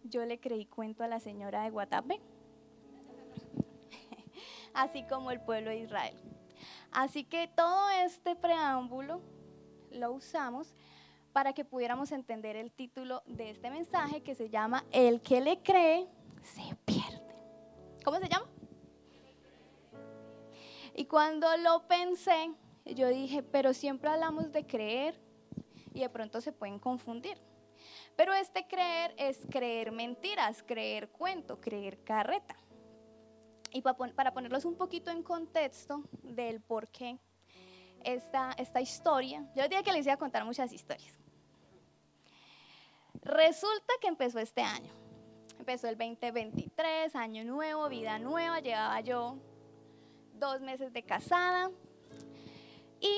yo 0.04 0.24
le 0.24 0.40
creí 0.40 0.64
cuento 0.64 1.04
a 1.04 1.08
la 1.08 1.20
señora 1.20 1.64
de 1.64 1.70
Guatape 1.70 2.20
así 4.74 5.04
como 5.04 5.30
el 5.30 5.40
pueblo 5.40 5.70
de 5.70 5.80
Israel. 5.80 6.16
Así 6.90 7.24
que 7.24 7.48
todo 7.48 7.90
este 7.90 8.34
preámbulo 8.34 9.20
lo 9.90 10.12
usamos 10.12 10.74
para 11.32 11.52
que 11.52 11.64
pudiéramos 11.64 12.12
entender 12.12 12.56
el 12.56 12.72
título 12.72 13.22
de 13.26 13.50
este 13.50 13.70
mensaje 13.70 14.22
que 14.22 14.34
se 14.34 14.48
llama 14.48 14.84
El 14.90 15.20
que 15.20 15.40
le 15.40 15.58
cree 15.62 16.08
se 16.42 16.74
pierde. 16.84 17.27
¿Cómo 18.04 18.18
se 18.18 18.28
llama? 18.28 18.46
Y 20.94 21.04
cuando 21.04 21.56
lo 21.58 21.86
pensé, 21.86 22.52
yo 22.84 23.08
dije, 23.08 23.42
pero 23.42 23.72
siempre 23.72 24.10
hablamos 24.10 24.50
de 24.52 24.66
creer 24.66 25.20
y 25.94 26.00
de 26.00 26.08
pronto 26.08 26.40
se 26.40 26.52
pueden 26.52 26.78
confundir. 26.78 27.38
Pero 28.16 28.34
este 28.34 28.66
creer 28.66 29.14
es 29.16 29.38
creer 29.48 29.92
mentiras, 29.92 30.64
creer 30.64 31.08
cuento, 31.10 31.60
creer 31.60 32.02
carreta. 32.02 32.56
Y 33.70 33.82
para 33.82 34.32
ponerlos 34.32 34.64
un 34.64 34.74
poquito 34.76 35.10
en 35.10 35.22
contexto 35.22 36.02
del 36.22 36.60
por 36.60 36.88
qué 36.88 37.18
esta, 38.02 38.52
esta 38.58 38.80
historia, 38.80 39.48
yo 39.54 39.62
les 39.62 39.70
dije 39.70 39.82
que 39.84 39.92
les 39.92 40.06
iba 40.06 40.14
a 40.14 40.18
contar 40.18 40.44
muchas 40.44 40.72
historias. 40.72 41.14
Resulta 43.22 43.92
que 44.00 44.08
empezó 44.08 44.38
este 44.38 44.62
año. 44.62 44.97
Empezó 45.68 45.88
el 45.88 45.98
2023, 45.98 47.14
año 47.14 47.44
nuevo, 47.44 47.90
vida 47.90 48.18
nueva. 48.18 48.58
Llevaba 48.60 49.02
yo 49.02 49.36
dos 50.38 50.62
meses 50.62 50.94
de 50.94 51.02
casada 51.02 51.70
y 53.00 53.12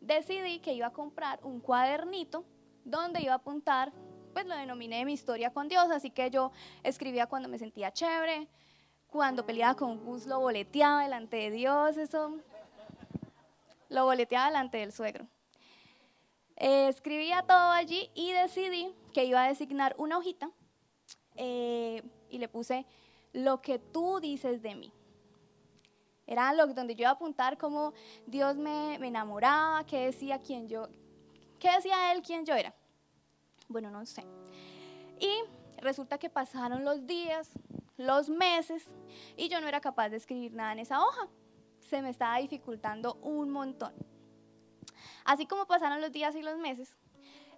decidí 0.00 0.60
que 0.60 0.72
iba 0.72 0.86
a 0.86 0.92
comprar 0.92 1.40
un 1.42 1.58
cuadernito 1.58 2.44
donde 2.84 3.20
iba 3.20 3.32
a 3.32 3.38
apuntar, 3.38 3.92
pues 4.32 4.46
lo 4.46 4.54
denominé 4.54 5.04
mi 5.04 5.14
historia 5.14 5.50
con 5.50 5.66
Dios, 5.66 5.90
así 5.90 6.10
que 6.10 6.30
yo 6.30 6.52
escribía 6.84 7.26
cuando 7.26 7.48
me 7.48 7.58
sentía 7.58 7.90
chévere, 7.90 8.46
cuando 9.08 9.44
peleaba 9.44 9.74
con 9.74 9.98
Gus 10.04 10.26
lo 10.26 10.38
boleteaba 10.38 11.02
delante 11.02 11.38
de 11.38 11.50
Dios, 11.50 11.96
eso 11.96 12.38
lo 13.88 14.04
boleteaba 14.04 14.46
delante 14.46 14.78
del 14.78 14.92
suegro. 14.92 15.26
Eh, 16.54 16.86
escribía 16.86 17.42
todo 17.42 17.72
allí 17.72 18.12
y 18.14 18.30
decidí 18.30 18.94
que 19.12 19.24
iba 19.24 19.42
a 19.42 19.48
designar 19.48 19.96
una 19.98 20.18
hojita 20.18 20.52
eh, 21.42 22.02
y 22.28 22.36
le 22.36 22.48
puse 22.48 22.84
lo 23.32 23.62
que 23.62 23.78
tú 23.78 24.20
dices 24.20 24.60
de 24.60 24.74
mí. 24.74 24.92
Era 26.26 26.52
lo, 26.52 26.66
donde 26.66 26.94
yo 26.94 27.04
iba 27.04 27.08
a 27.08 27.14
apuntar 27.14 27.56
cómo 27.56 27.94
Dios 28.26 28.56
me, 28.56 28.98
me 28.98 29.08
enamoraba, 29.08 29.84
qué 29.86 30.04
decía 30.04 30.38
quién 30.38 30.68
yo, 30.68 30.88
qué 31.58 31.70
decía 31.70 32.12
él 32.12 32.20
quién 32.20 32.44
yo 32.44 32.54
era. 32.54 32.74
Bueno, 33.68 33.90
no 33.90 34.04
sé. 34.04 34.22
Y 35.18 35.30
resulta 35.78 36.18
que 36.18 36.28
pasaron 36.28 36.84
los 36.84 37.06
días, 37.06 37.50
los 37.96 38.28
meses 38.28 38.90
y 39.38 39.48
yo 39.48 39.62
no 39.62 39.66
era 39.66 39.80
capaz 39.80 40.10
de 40.10 40.18
escribir 40.18 40.52
nada 40.52 40.72
en 40.72 40.80
esa 40.80 41.02
hoja. 41.02 41.26
Se 41.78 42.02
me 42.02 42.10
estaba 42.10 42.36
dificultando 42.36 43.14
un 43.22 43.48
montón. 43.48 43.94
Así 45.24 45.46
como 45.46 45.66
pasaron 45.66 46.02
los 46.02 46.12
días 46.12 46.34
y 46.34 46.42
los 46.42 46.58
meses, 46.58 46.94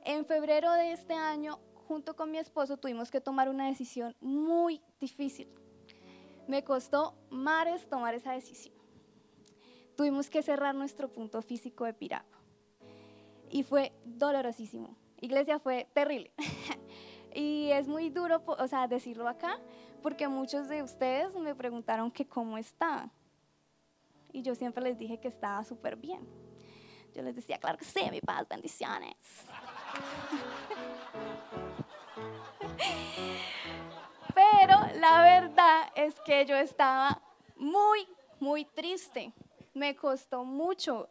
en 0.04 0.24
febrero 0.24 0.70
de 0.72 0.92
este 0.92 1.14
año, 1.14 1.58
junto 1.92 2.16
con 2.16 2.30
mi 2.30 2.38
esposo, 2.38 2.78
tuvimos 2.78 3.11
que 3.11 3.20
tomar 3.20 3.50
una 3.50 3.66
decisión 3.66 4.16
muy 4.18 4.80
difícil. 4.99 5.46
Me 6.49 6.64
costó 6.64 7.14
mares 7.28 7.87
tomar 7.87 8.14
esa 8.14 8.32
decisión. 8.32 8.75
Tuvimos 9.94 10.30
que 10.30 10.42
cerrar 10.42 10.75
nuestro 10.75 11.12
punto 11.12 11.42
físico 11.42 11.84
de 11.84 11.92
Piragua. 11.92 12.38
Y 13.50 13.62
fue 13.62 13.92
dolorosísimo. 14.06 14.96
Iglesia 15.20 15.58
fue 15.58 15.87
terrible. 15.92 16.32
y 17.34 17.68
es 17.72 17.87
muy 17.88 18.08
duro, 18.08 18.42
o 18.46 18.66
sea, 18.66 18.88
decirlo 18.88 19.28
acá, 19.28 19.58
porque 20.02 20.28
muchos 20.28 20.68
de 20.68 20.82
ustedes 20.82 21.34
me 21.34 21.54
preguntaron 21.54 22.11
que 22.11 22.26
cómo 22.26 22.56
estaba. 22.56 23.11
Y 24.32 24.40
yo 24.40 24.54
siempre 24.54 24.82
les 24.82 24.99
dije 24.99 25.20
que 25.20 25.28
estaba 25.28 25.62
súper 25.62 25.96
bien. 25.96 26.26
Yo 27.14 27.20
les 27.20 27.37
decía, 27.37 27.58
claro 27.58 27.76
que 27.76 27.84
sí, 27.84 28.00
mi 28.11 28.22
paz, 28.22 28.49
bendiciones. 28.49 29.14
la 35.02 35.23
verdad 35.23 35.92
es 35.94 36.18
que 36.21 36.47
yo 36.47 36.56
estaba 36.56 37.21
muy, 37.56 38.06
muy 38.40 38.64
triste. 38.64 39.32
Me 39.75 39.94
costó 39.94 40.44
mucho. 40.44 41.09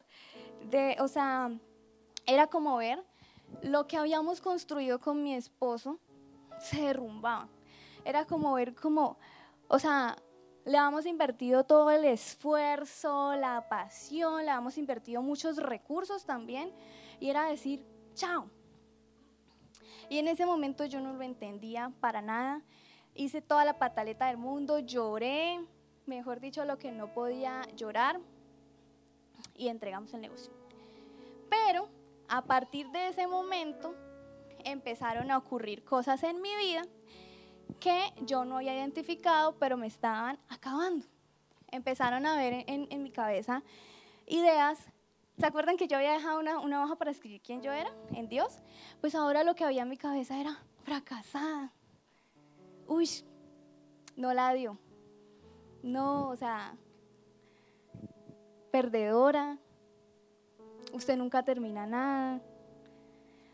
O 0.99 1.07
sea, 1.07 1.51
era 2.25 2.47
como 2.47 2.77
ver 2.77 3.03
lo 3.61 3.87
que 3.87 3.97
habíamos 3.97 4.39
construido 4.39 4.99
con 4.99 5.21
mi 5.21 5.35
esposo 5.35 5.99
se 6.59 6.81
derrumbaba 6.81 7.47
era 8.05 8.25
como 8.25 8.53
ver 8.53 8.73
como, 8.73 9.17
o 9.67 9.79
sea, 9.79 10.17
le 10.65 10.77
hemos 10.77 11.05
invertido 11.05 11.63
todo 11.63 11.91
el 11.91 12.05
esfuerzo, 12.05 13.35
la 13.35 13.67
pasión, 13.67 14.45
le 14.45 14.51
hemos 14.51 14.77
invertido 14.77 15.21
muchos 15.21 15.57
recursos 15.57 16.25
también, 16.25 16.71
y 17.19 17.29
era 17.29 17.45
decir, 17.45 17.85
chao. 18.13 18.49
Y 20.09 20.17
en 20.19 20.27
ese 20.27 20.45
momento 20.45 20.85
yo 20.85 20.99
no 20.99 21.13
lo 21.13 21.21
entendía 21.21 21.91
para 21.99 22.21
nada. 22.21 22.61
Hice 23.13 23.41
toda 23.41 23.65
la 23.65 23.77
pataleta 23.77 24.27
del 24.27 24.37
mundo, 24.37 24.79
lloré, 24.79 25.59
mejor 26.05 26.39
dicho, 26.39 26.65
lo 26.65 26.77
que 26.77 26.91
no 26.91 27.13
podía 27.13 27.61
llorar, 27.75 28.19
y 29.55 29.67
entregamos 29.67 30.13
el 30.13 30.21
negocio. 30.21 30.51
Pero 31.49 31.89
a 32.27 32.43
partir 32.43 32.89
de 32.91 33.09
ese 33.09 33.27
momento 33.27 33.95
empezaron 34.63 35.31
a 35.31 35.37
ocurrir 35.37 35.83
cosas 35.83 36.23
en 36.23 36.41
mi 36.41 36.55
vida 36.55 36.83
que 37.79 38.13
yo 38.21 38.45
no 38.45 38.57
había 38.57 38.75
identificado, 38.75 39.55
pero 39.57 39.77
me 39.77 39.87
estaban 39.87 40.39
acabando. 40.49 41.05
Empezaron 41.71 42.25
a 42.25 42.35
ver 42.37 42.65
en, 42.67 43.03
mi 43.03 43.11
cabeza 43.11 43.63
ideas 44.27 44.87
¿Se 45.37 45.47
acuerdan 45.47 45.77
que 45.77 45.87
yo 45.87 45.97
había 45.97 46.11
dejado 46.11 46.39
una, 46.39 46.59
una 46.59 46.83
hoja 46.83 46.97
para 46.97 47.09
escribir 47.09 47.41
quién 47.41 47.63
yo 47.63 47.71
era 47.71 47.91
en 48.13 48.27
Dios? 48.27 48.59
Pues 48.99 49.15
ahora 49.15 49.43
lo 49.43 49.55
que 49.55 49.63
había 49.63 49.81
en 49.81 49.89
mi 49.89 49.97
cabeza 49.97 50.39
era 50.39 50.59
fracasada. 50.83 51.73
Uy, 52.87 53.09
no 54.15 54.33
la 54.33 54.53
dio. 54.53 54.77
No, 55.83 56.29
o 56.29 56.35
sea, 56.35 56.77
perdedora. 58.71 59.57
Usted 60.93 61.17
nunca 61.17 61.43
termina 61.43 61.85
nada. 61.85 62.41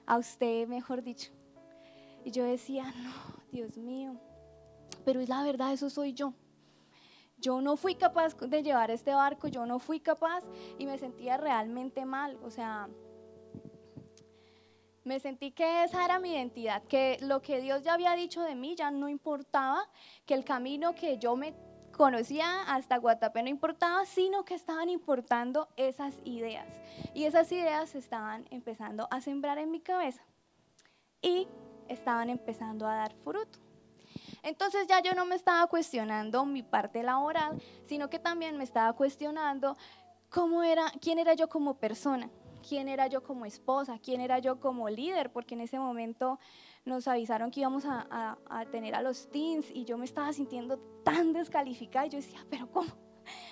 A 0.06 0.18
usted, 0.18 0.68
mejor 0.68 1.04
dicho. 1.04 1.32
Y 2.24 2.32
yo 2.32 2.44
decía, 2.44 2.94
no, 3.04 3.14
Dios 3.52 3.78
mío. 3.78 4.20
Pero 5.06 5.20
es 5.20 5.30
la 5.30 5.44
verdad, 5.44 5.74
eso 5.74 5.90
soy 5.90 6.14
yo. 6.14 6.34
Yo 7.40 7.62
no 7.62 7.78
fui 7.78 7.96
capaz 7.96 8.36
de 8.36 8.64
llevar 8.64 8.90
este 8.90 9.14
barco, 9.14 9.48
yo 9.48 9.66
no 9.66 9.78
fui 9.80 10.00
capaz 10.00 10.44
y 10.80 10.86
me 10.88 10.98
sentía 10.98 11.38
realmente 11.38 12.04
mal. 12.04 12.38
O 12.44 12.50
sea, 12.50 12.90
me 15.08 15.20
sentí 15.20 15.52
que 15.52 15.84
esa 15.84 16.06
era 16.06 16.20
mi 16.20 16.34
identidad, 16.34 16.84
que 16.84 17.18
lo 17.22 17.42
que 17.42 17.62
Dios 17.62 17.82
ya 17.82 17.94
había 17.94 18.14
dicho 18.14 18.42
de 18.44 18.56
mí 18.56 18.76
ya 18.76 18.92
no 18.92 19.10
importaba, 19.10 19.90
que 20.26 20.34
el 20.34 20.44
camino 20.44 20.94
que 20.94 21.18
yo 21.18 21.36
me 21.36 21.56
conocía 21.96 22.62
hasta 22.64 22.98
Guatapé 22.98 23.42
no 23.42 23.50
importaba, 23.50 24.06
sino 24.06 24.46
que 24.46 24.54
estaban 24.54 24.90
importando 24.90 25.70
esas 25.78 26.14
ideas. 26.26 26.68
Y 27.14 27.24
esas 27.24 27.52
ideas 27.52 27.96
estaban 27.96 28.46
empezando 28.52 29.08
a 29.10 29.22
sembrar 29.22 29.58
en 29.58 29.72
mi 29.72 29.80
cabeza 29.80 30.22
y 31.22 31.48
estaban 31.88 32.30
empezando 32.30 32.86
a 32.86 32.96
dar 32.96 33.14
fruto. 33.24 33.60
Entonces 34.44 34.88
ya 34.88 35.02
yo 35.02 35.14
no 35.14 35.26
me 35.26 35.36
estaba 35.36 35.66
cuestionando 35.68 36.46
mi 36.46 36.64
parte 36.64 37.02
laboral, 37.02 37.62
sino 37.86 38.10
que 38.10 38.20
también 38.20 38.58
me 38.58 38.64
estaba 38.64 38.94
cuestionando 38.94 39.76
cómo 40.30 40.64
era, 40.64 40.92
quién 41.02 41.18
era 41.18 41.34
yo 41.34 41.48
como 41.50 41.76
persona, 41.76 42.30
quién 42.68 42.90
era 42.90 43.08
yo 43.08 43.24
como 43.24 43.46
esposa, 43.46 44.00
quién 44.00 44.22
era 44.22 44.40
yo 44.40 44.60
como 44.60 44.90
líder, 44.90 45.32
porque 45.32 45.56
en 45.56 45.62
ese 45.62 45.80
momento 45.80 46.40
nos 46.86 47.08
avisaron 47.08 47.52
que 47.52 47.62
íbamos 47.62 47.86
a, 47.86 48.38
tener 48.72 48.96
a 48.96 49.02
los 49.02 49.30
teens 49.30 49.70
y 49.72 49.86
yo 49.86 49.98
me 49.98 50.06
estaba 50.06 50.34
sintiendo 50.34 50.78
tan 51.04 51.34
descalificada 51.34 52.08
y 52.08 52.10
yo 52.10 52.18
decía, 52.18 52.46
pero 52.50 52.70
¿cómo? 52.72 52.90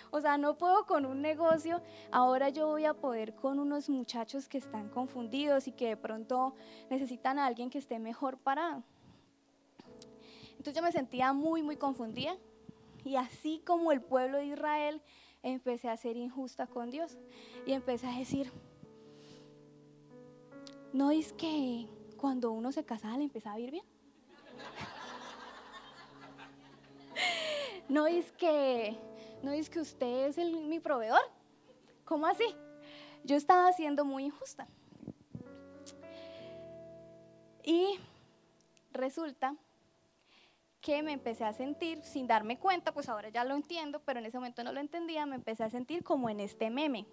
O 0.10 0.22
sea, 0.22 0.38
no 0.38 0.58
puedo 0.58 0.86
con 0.86 1.06
un 1.06 1.22
negocio, 1.22 1.82
ahora 2.10 2.48
yo 2.48 2.68
voy 2.68 2.86
a 2.86 2.94
poder 2.94 3.36
con 3.36 3.60
unos 3.60 3.90
muchachos 3.90 4.48
que 4.48 4.58
están 4.58 4.88
confundidos 4.88 5.68
y 5.68 5.74
que 5.74 5.90
de 5.90 5.98
pronto 5.98 6.56
necesitan 6.90 7.38
a 7.38 7.46
alguien 7.46 7.70
que 7.70 7.80
esté 7.80 8.00
mejor 8.00 8.38
parado. 8.38 8.84
Entonces 10.52 10.74
yo 10.76 10.82
me 10.82 10.94
sentía 10.94 11.34
muy, 11.34 11.62
muy 11.62 11.76
confundida 11.76 12.38
y 13.04 13.18
así 13.18 13.62
como 13.66 13.92
el 13.92 14.00
pueblo 14.00 14.38
de 14.38 14.46
Israel, 14.46 15.02
empecé 15.46 15.90
a 15.90 15.98
ser 15.98 16.18
injusta 16.18 16.66
con 16.68 16.90
Dios 16.90 17.18
y 17.66 17.74
empecé 17.74 18.08
a 18.08 18.18
decir, 18.18 18.52
no 20.96 21.12
es 21.12 21.34
que 21.34 21.90
cuando 22.16 22.52
uno 22.52 22.72
se 22.72 22.86
casaba 22.86 23.18
le 23.18 23.26
empezaba 23.26 23.58
a 23.58 23.60
ir 23.60 23.72
bien. 23.72 23.86
No 27.88 28.08
es 28.08 28.32
que, 28.32 28.98
no 29.44 29.52
es 29.52 29.70
que 29.70 29.80
usted 29.80 30.30
es 30.30 30.38
mi 30.38 30.80
proveedor. 30.80 31.22
¿Cómo 32.04 32.26
así? 32.26 32.44
Yo 33.24 33.36
estaba 33.36 33.72
siendo 33.74 34.04
muy 34.04 34.26
injusta. 34.26 34.68
Y 37.64 38.00
resulta 38.92 39.56
que 40.82 41.04
me 41.04 41.12
empecé 41.12 41.44
a 41.44 41.54
sentir, 41.54 42.02
sin 42.04 42.26
darme 42.26 42.58
cuenta, 42.58 42.92
pues 42.92 43.08
ahora 43.08 43.30
ya 43.30 43.44
lo 43.44 43.54
entiendo, 43.54 44.02
pero 44.04 44.20
en 44.20 44.26
ese 44.26 44.40
momento 44.40 44.64
no 44.64 44.72
lo 44.72 44.80
entendía, 44.80 45.28
me 45.28 45.36
empecé 45.36 45.64
a 45.64 45.70
sentir 45.70 46.04
como 46.04 46.28
en 46.32 46.40
este 46.40 46.72
meme. 46.72 47.06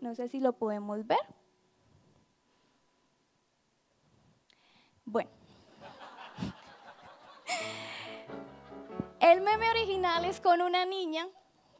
No 0.00 0.14
sé 0.14 0.28
si 0.28 0.40
lo 0.40 0.54
podemos 0.54 1.06
ver. 1.06 1.18
El 9.20 9.42
meme 9.42 9.68
original 9.70 10.24
es 10.24 10.40
con 10.40 10.62
una 10.62 10.86
niña, 10.86 11.28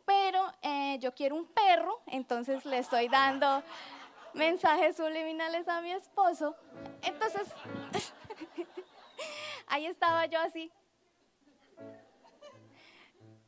pero 0.04 0.52
eh, 0.60 0.98
yo 1.00 1.14
quiero 1.14 1.36
un 1.36 1.46
perro, 1.46 2.02
entonces 2.06 2.66
le 2.66 2.78
estoy 2.78 3.08
dando 3.08 3.62
mensajes 4.34 4.96
subliminales 4.96 5.66
a 5.66 5.80
mi 5.80 5.90
esposo. 5.90 6.54
Entonces, 7.02 7.48
ahí 9.66 9.86
estaba 9.86 10.26
yo 10.26 10.38
así, 10.38 10.70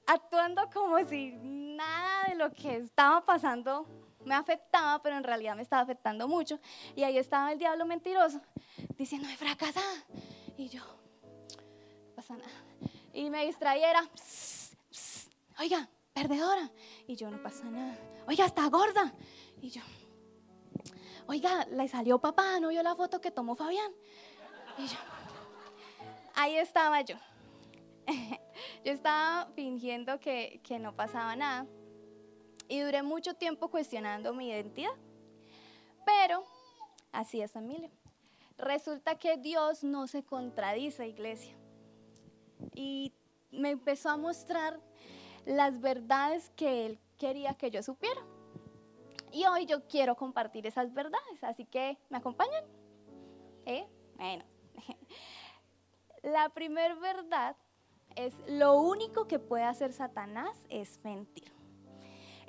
actuando 0.06 0.70
como 0.72 1.04
si 1.04 1.32
nada 1.42 2.28
de 2.28 2.34
lo 2.36 2.50
que 2.50 2.76
estaba 2.76 3.24
pasando 3.26 3.86
me 4.24 4.34
afectaba, 4.34 5.02
pero 5.02 5.16
en 5.16 5.24
realidad 5.24 5.54
me 5.54 5.62
estaba 5.62 5.82
afectando 5.82 6.28
mucho. 6.28 6.58
Y 6.96 7.02
ahí 7.02 7.18
estaba 7.18 7.52
el 7.52 7.58
diablo 7.58 7.84
mentiroso, 7.84 8.40
diciendo, 8.96 9.28
fracasada. 9.36 10.04
Y 10.56 10.68
yo, 10.68 10.82
pasa 12.14 12.36
nada. 12.36 12.91
Y 13.12 13.30
me 13.30 13.44
distrayera, 13.46 14.08
oiga, 15.58 15.88
perdedora. 16.12 16.70
Y 17.06 17.16
yo, 17.16 17.30
no 17.30 17.42
pasa 17.42 17.64
nada. 17.64 17.96
Oiga, 18.26 18.46
está 18.46 18.68
gorda. 18.68 19.12
Y 19.60 19.70
yo, 19.70 19.82
oiga, 21.26 21.66
le 21.66 21.88
salió 21.88 22.18
papá, 22.18 22.58
no 22.60 22.68
vio 22.68 22.82
la 22.82 22.94
foto 22.94 23.20
que 23.20 23.30
tomó 23.30 23.54
Fabián. 23.54 23.92
Y 24.78 24.86
yo, 24.86 24.96
ahí 26.34 26.56
estaba 26.56 27.02
yo. 27.02 27.16
yo 28.84 28.92
estaba 28.92 29.50
fingiendo 29.54 30.18
que, 30.18 30.60
que 30.64 30.78
no 30.78 30.96
pasaba 30.96 31.36
nada 31.36 31.66
y 32.68 32.80
duré 32.80 33.02
mucho 33.02 33.34
tiempo 33.34 33.68
cuestionando 33.68 34.32
mi 34.32 34.48
identidad. 34.48 34.94
Pero 36.06 36.44
así 37.12 37.40
es, 37.42 37.52
familia. 37.52 37.90
Resulta 38.56 39.18
que 39.18 39.36
Dios 39.36 39.84
no 39.84 40.06
se 40.06 40.22
contradice, 40.22 41.06
iglesia. 41.06 41.54
Y 42.74 43.12
me 43.50 43.70
empezó 43.70 44.10
a 44.10 44.16
mostrar 44.16 44.80
las 45.44 45.80
verdades 45.80 46.50
que 46.56 46.86
Él 46.86 46.98
quería 47.18 47.54
que 47.54 47.70
yo 47.70 47.82
supiera. 47.82 48.20
Y 49.32 49.46
hoy 49.46 49.66
yo 49.66 49.86
quiero 49.86 50.16
compartir 50.16 50.66
esas 50.66 50.92
verdades, 50.92 51.42
así 51.42 51.64
que 51.64 51.98
¿me 52.10 52.18
acompañan? 52.18 52.64
¿Eh? 53.64 53.86
Bueno, 54.16 54.44
la 56.22 56.48
primera 56.50 56.94
verdad 56.96 57.56
es 58.14 58.34
lo 58.46 58.78
único 58.78 59.26
que 59.26 59.38
puede 59.38 59.64
hacer 59.64 59.92
Satanás 59.92 60.58
es 60.68 61.00
mentir. 61.02 61.50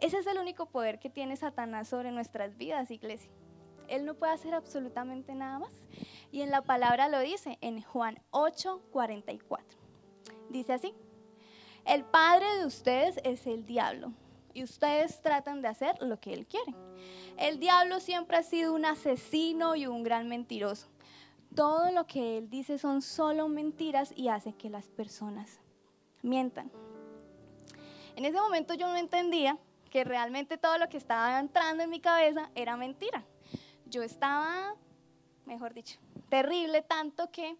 Ese 0.01 0.17
es 0.17 0.27
el 0.27 0.37
único 0.37 0.65
poder 0.65 0.99
que 0.99 1.09
tiene 1.09 1.37
Satanás 1.37 1.87
sobre 1.87 2.11
nuestras 2.11 2.57
vidas, 2.57 2.91
iglesia. 2.91 3.31
Él 3.87 4.05
no 4.05 4.15
puede 4.15 4.33
hacer 4.33 4.53
absolutamente 4.53 5.33
nada 5.35 5.59
más. 5.59 5.71
Y 6.31 6.41
en 6.41 6.51
la 6.51 6.61
palabra 6.61 7.07
lo 7.07 7.19
dice 7.19 7.57
en 7.61 7.81
Juan 7.81 8.19
8, 8.31 8.81
44. 8.91 9.82
Dice 10.53 10.71
así, 10.71 10.93
el 11.83 12.05
padre 12.05 12.45
de 12.59 12.65
ustedes 12.65 13.19
es 13.25 13.45
el 13.45 13.65
diablo 13.65 14.13
y 14.53 14.63
ustedes 14.63 15.21
tratan 15.21 15.61
de 15.61 15.67
hacer 15.67 16.01
lo 16.01 16.17
que 16.21 16.31
él 16.31 16.45
quiere. 16.45 16.73
El 17.37 17.59
diablo 17.59 17.99
siempre 17.99 18.37
ha 18.37 18.43
sido 18.43 18.73
un 18.73 18.85
asesino 18.85 19.75
y 19.75 19.85
un 19.85 20.03
gran 20.03 20.29
mentiroso 20.29 20.87
todo 21.53 21.91
lo 21.91 22.05
que 22.05 22.37
él 22.37 22.49
dice 22.49 22.77
son 22.77 23.01
solo 23.01 23.47
mentiras 23.47 24.13
y 24.15 24.27
hace 24.27 24.53
que 24.53 24.69
las 24.69 24.89
personas 24.89 25.59
mientan. 26.21 26.71
En 28.15 28.25
ese 28.25 28.39
momento 28.39 28.73
yo 28.73 28.87
no 28.87 28.97
entendía 28.97 29.57
que 29.89 30.03
realmente 30.03 30.57
todo 30.57 30.77
lo 30.77 30.89
que 30.89 30.97
estaba 30.97 31.39
entrando 31.39 31.83
en 31.83 31.89
mi 31.89 31.99
cabeza 31.99 32.49
era 32.55 32.75
mentira. 32.77 33.23
Yo 33.85 34.01
estaba, 34.01 34.75
mejor 35.45 35.73
dicho, 35.73 35.99
terrible 36.29 36.81
tanto 36.81 37.29
que 37.31 37.55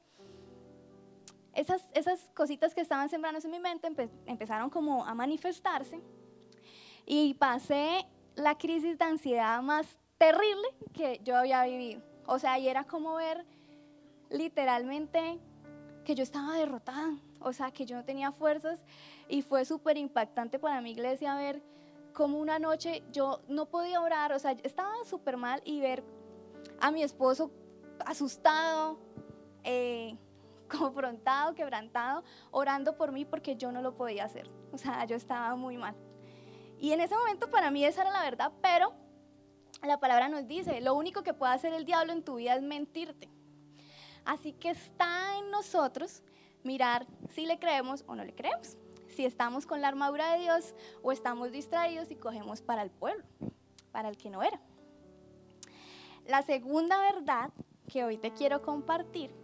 esas, 1.53 1.89
esas 1.93 2.19
cositas 2.33 2.73
que 2.73 2.81
estaban 2.81 3.09
sembrando 3.09 3.39
en 3.43 3.51
mi 3.51 3.59
mente 3.59 3.87
empezaron 4.25 4.69
como 4.69 5.05
a 5.05 5.13
manifestarse 5.13 6.01
y 7.05 7.33
pasé 7.35 8.05
la 8.35 8.57
crisis 8.57 8.97
de 8.97 9.05
ansiedad 9.05 9.61
más 9.61 9.99
terrible 10.17 10.67
que 10.93 11.19
yo 11.23 11.35
había 11.35 11.63
vivido. 11.65 12.01
O 12.25 12.39
sea, 12.39 12.57
y 12.57 12.67
era 12.67 12.85
como 12.85 13.15
ver 13.15 13.45
literalmente 14.29 15.39
que 16.05 16.15
yo 16.15 16.23
estaba 16.23 16.55
derrotada, 16.55 17.17
o 17.39 17.53
sea, 17.53 17.71
que 17.71 17.85
yo 17.85 17.95
no 17.95 18.03
tenía 18.03 18.31
fuerzas 18.31 18.83
y 19.29 19.41
fue 19.41 19.65
súper 19.65 19.97
impactante 19.97 20.59
para 20.59 20.81
mi 20.81 20.91
iglesia 20.91 21.35
ver 21.35 21.61
cómo 22.13 22.39
una 22.39 22.59
noche 22.59 23.03
yo 23.11 23.41
no 23.47 23.65
podía 23.67 24.01
orar, 24.01 24.33
o 24.33 24.39
sea, 24.39 24.51
estaba 24.63 24.93
súper 25.05 25.37
mal 25.37 25.61
y 25.65 25.81
ver 25.81 26.03
a 26.79 26.91
mi 26.91 27.03
esposo 27.03 27.51
asustado, 28.05 28.97
eh, 29.63 30.17
confrontado, 30.69 31.53
quebrantado, 31.55 32.23
orando 32.51 32.97
por 32.97 33.11
mí 33.11 33.25
porque 33.25 33.55
yo 33.55 33.71
no 33.71 33.81
lo 33.81 33.95
podía 33.95 34.25
hacer, 34.25 34.49
o 34.71 34.77
sea, 34.77 35.05
yo 35.05 35.15
estaba 35.15 35.55
muy 35.55 35.77
mal. 35.77 35.95
Y 36.79 36.91
en 36.91 37.01
ese 37.01 37.15
momento 37.15 37.49
para 37.49 37.71
mí 37.71 37.85
esa 37.85 38.01
era 38.01 38.11
la 38.11 38.23
verdad, 38.23 38.51
pero 38.61 38.93
la 39.81 39.99
palabra 39.99 40.29
nos 40.29 40.47
dice, 40.47 40.81
lo 40.81 40.95
único 40.95 41.23
que 41.23 41.33
puede 41.33 41.53
hacer 41.53 41.73
el 41.73 41.85
diablo 41.85 42.13
en 42.13 42.23
tu 42.23 42.35
vida 42.35 42.55
es 42.55 42.61
mentirte. 42.61 43.29
Así 44.25 44.53
que 44.53 44.69
está 44.69 45.37
en 45.37 45.51
nosotros 45.51 46.23
mirar 46.63 47.05
si 47.29 47.45
le 47.45 47.59
creemos 47.59 48.03
o 48.07 48.15
no 48.15 48.23
le 48.23 48.33
creemos, 48.33 48.77
si 49.09 49.25
estamos 49.25 49.65
con 49.65 49.81
la 49.81 49.89
armadura 49.89 50.33
de 50.33 50.39
Dios 50.39 50.73
o 51.01 51.11
estamos 51.11 51.51
distraídos 51.51 52.09
y 52.11 52.15
cogemos 52.15 52.61
para 52.61 52.81
el 52.81 52.89
pueblo, 52.89 53.23
para 53.91 54.09
el 54.09 54.17
que 54.17 54.29
no 54.29 54.41
era. 54.41 54.59
La 56.25 56.41
segunda 56.41 56.97
verdad 56.99 57.51
que 57.87 58.05
hoy 58.05 58.17
te 58.17 58.31
quiero 58.31 58.61
compartir 58.61 59.42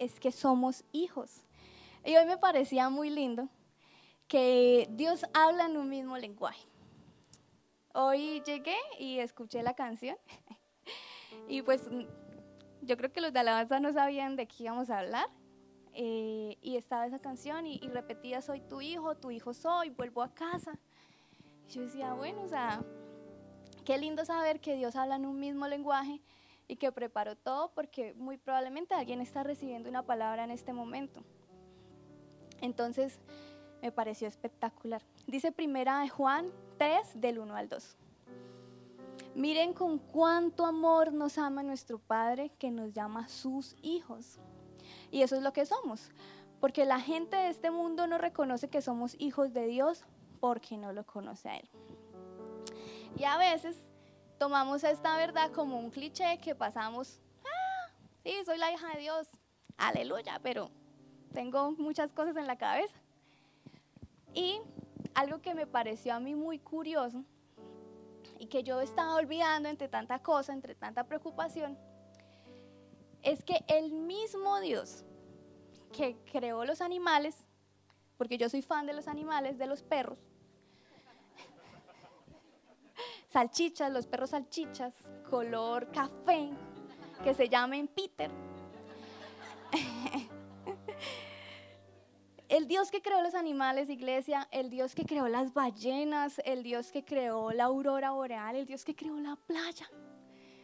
es 0.00 0.18
que 0.18 0.32
somos 0.32 0.82
hijos. 0.90 1.42
Y 2.04 2.16
hoy 2.16 2.24
me 2.24 2.38
parecía 2.38 2.88
muy 2.88 3.10
lindo 3.10 3.48
que 4.26 4.88
Dios 4.92 5.24
habla 5.34 5.66
en 5.66 5.76
un 5.76 5.88
mismo 5.88 6.16
lenguaje. 6.16 6.66
Hoy 7.92 8.42
llegué 8.46 8.76
y 8.98 9.18
escuché 9.18 9.62
la 9.62 9.74
canción 9.74 10.16
y 11.48 11.62
pues 11.62 11.88
yo 12.80 12.96
creo 12.96 13.12
que 13.12 13.20
los 13.20 13.32
de 13.32 13.40
alabanza 13.40 13.78
no 13.78 13.92
sabían 13.92 14.36
de 14.36 14.46
qué 14.46 14.64
íbamos 14.64 14.90
a 14.90 15.00
hablar. 15.00 15.28
Eh, 15.92 16.56
y 16.62 16.76
estaba 16.76 17.06
esa 17.06 17.18
canción 17.18 17.66
y, 17.66 17.80
y, 17.82 17.88
repetía, 17.88 18.40
soy 18.40 18.60
tu 18.60 18.80
hijo, 18.80 19.16
tu 19.16 19.32
hijo 19.32 19.52
soy, 19.52 19.90
vuelvo 19.90 20.22
a 20.22 20.32
casa. 20.32 20.78
Y 21.66 21.72
yo 21.72 21.82
decía, 21.82 22.14
bueno, 22.14 22.42
o 22.42 22.48
sea, 22.48 22.82
qué 23.84 23.98
lindo 23.98 24.24
saber 24.24 24.60
que 24.60 24.76
Dios 24.76 24.94
habla 24.94 25.16
en 25.16 25.26
un 25.26 25.38
mismo 25.40 25.66
lenguaje 25.66 26.22
y 26.70 26.76
que 26.76 26.92
preparó 26.92 27.34
todo 27.34 27.72
porque 27.74 28.14
muy 28.14 28.36
probablemente 28.36 28.94
alguien 28.94 29.20
está 29.20 29.42
recibiendo 29.42 29.88
una 29.88 30.04
palabra 30.04 30.44
en 30.44 30.52
este 30.52 30.72
momento. 30.72 31.20
Entonces, 32.60 33.18
me 33.82 33.90
pareció 33.90 34.28
espectacular. 34.28 35.02
Dice 35.26 35.50
primera 35.50 35.98
de 36.00 36.08
Juan 36.08 36.46
3, 36.78 37.20
del 37.20 37.40
1 37.40 37.56
al 37.56 37.68
2. 37.68 37.96
Miren 39.34 39.74
con 39.74 39.98
cuánto 39.98 40.64
amor 40.64 41.12
nos 41.12 41.38
ama 41.38 41.64
nuestro 41.64 41.98
Padre 41.98 42.52
que 42.56 42.70
nos 42.70 42.92
llama 42.92 43.26
sus 43.26 43.74
hijos. 43.82 44.38
Y 45.10 45.22
eso 45.22 45.34
es 45.34 45.42
lo 45.42 45.52
que 45.52 45.66
somos. 45.66 46.12
Porque 46.60 46.84
la 46.84 47.00
gente 47.00 47.36
de 47.36 47.48
este 47.48 47.72
mundo 47.72 48.06
no 48.06 48.16
reconoce 48.16 48.68
que 48.68 48.80
somos 48.80 49.16
hijos 49.18 49.52
de 49.52 49.66
Dios 49.66 50.04
porque 50.38 50.76
no 50.76 50.92
lo 50.92 51.04
conoce 51.04 51.48
a 51.48 51.56
Él. 51.56 51.68
Y 53.16 53.24
a 53.24 53.36
veces 53.38 53.89
tomamos 54.40 54.82
esta 54.84 55.18
verdad 55.18 55.52
como 55.52 55.78
un 55.78 55.90
cliché 55.90 56.38
que 56.38 56.54
pasamos, 56.54 57.20
ah, 57.44 57.92
sí, 58.24 58.32
soy 58.46 58.56
la 58.56 58.72
hija 58.72 58.88
de 58.94 59.00
Dios, 59.00 59.28
aleluya, 59.76 60.40
pero 60.42 60.70
tengo 61.34 61.72
muchas 61.72 62.10
cosas 62.10 62.34
en 62.38 62.46
la 62.46 62.56
cabeza. 62.56 62.96
Y 64.32 64.58
algo 65.12 65.42
que 65.42 65.54
me 65.54 65.66
pareció 65.66 66.14
a 66.14 66.20
mí 66.20 66.34
muy 66.34 66.58
curioso 66.58 67.22
y 68.38 68.46
que 68.46 68.62
yo 68.62 68.80
estaba 68.80 69.14
olvidando 69.16 69.68
entre 69.68 69.88
tanta 69.88 70.22
cosa, 70.22 70.54
entre 70.54 70.74
tanta 70.74 71.04
preocupación, 71.04 71.76
es 73.20 73.44
que 73.44 73.62
el 73.68 73.92
mismo 73.92 74.58
Dios 74.60 75.04
que 75.92 76.16
creó 76.32 76.64
los 76.64 76.80
animales, 76.80 77.44
porque 78.16 78.38
yo 78.38 78.48
soy 78.48 78.62
fan 78.62 78.86
de 78.86 78.94
los 78.94 79.06
animales, 79.06 79.58
de 79.58 79.66
los 79.66 79.82
perros, 79.82 80.29
salchichas, 83.30 83.92
los 83.92 84.06
perros 84.06 84.30
salchichas, 84.30 84.92
color 85.28 85.90
café, 85.92 86.50
que 87.22 87.34
se 87.34 87.48
llamen 87.48 87.88
Peter. 87.88 88.30
el 92.48 92.66
Dios 92.66 92.90
que 92.90 93.00
creó 93.00 93.22
los 93.22 93.34
animales, 93.34 93.88
iglesia, 93.88 94.48
el 94.50 94.68
Dios 94.68 94.94
que 94.94 95.04
creó 95.04 95.28
las 95.28 95.54
ballenas, 95.54 96.40
el 96.44 96.62
Dios 96.62 96.90
que 96.90 97.04
creó 97.04 97.52
la 97.52 97.64
aurora 97.64 98.10
boreal, 98.10 98.56
el 98.56 98.66
Dios 98.66 98.84
que 98.84 98.96
creó 98.96 99.18
la 99.20 99.36
playa, 99.36 99.88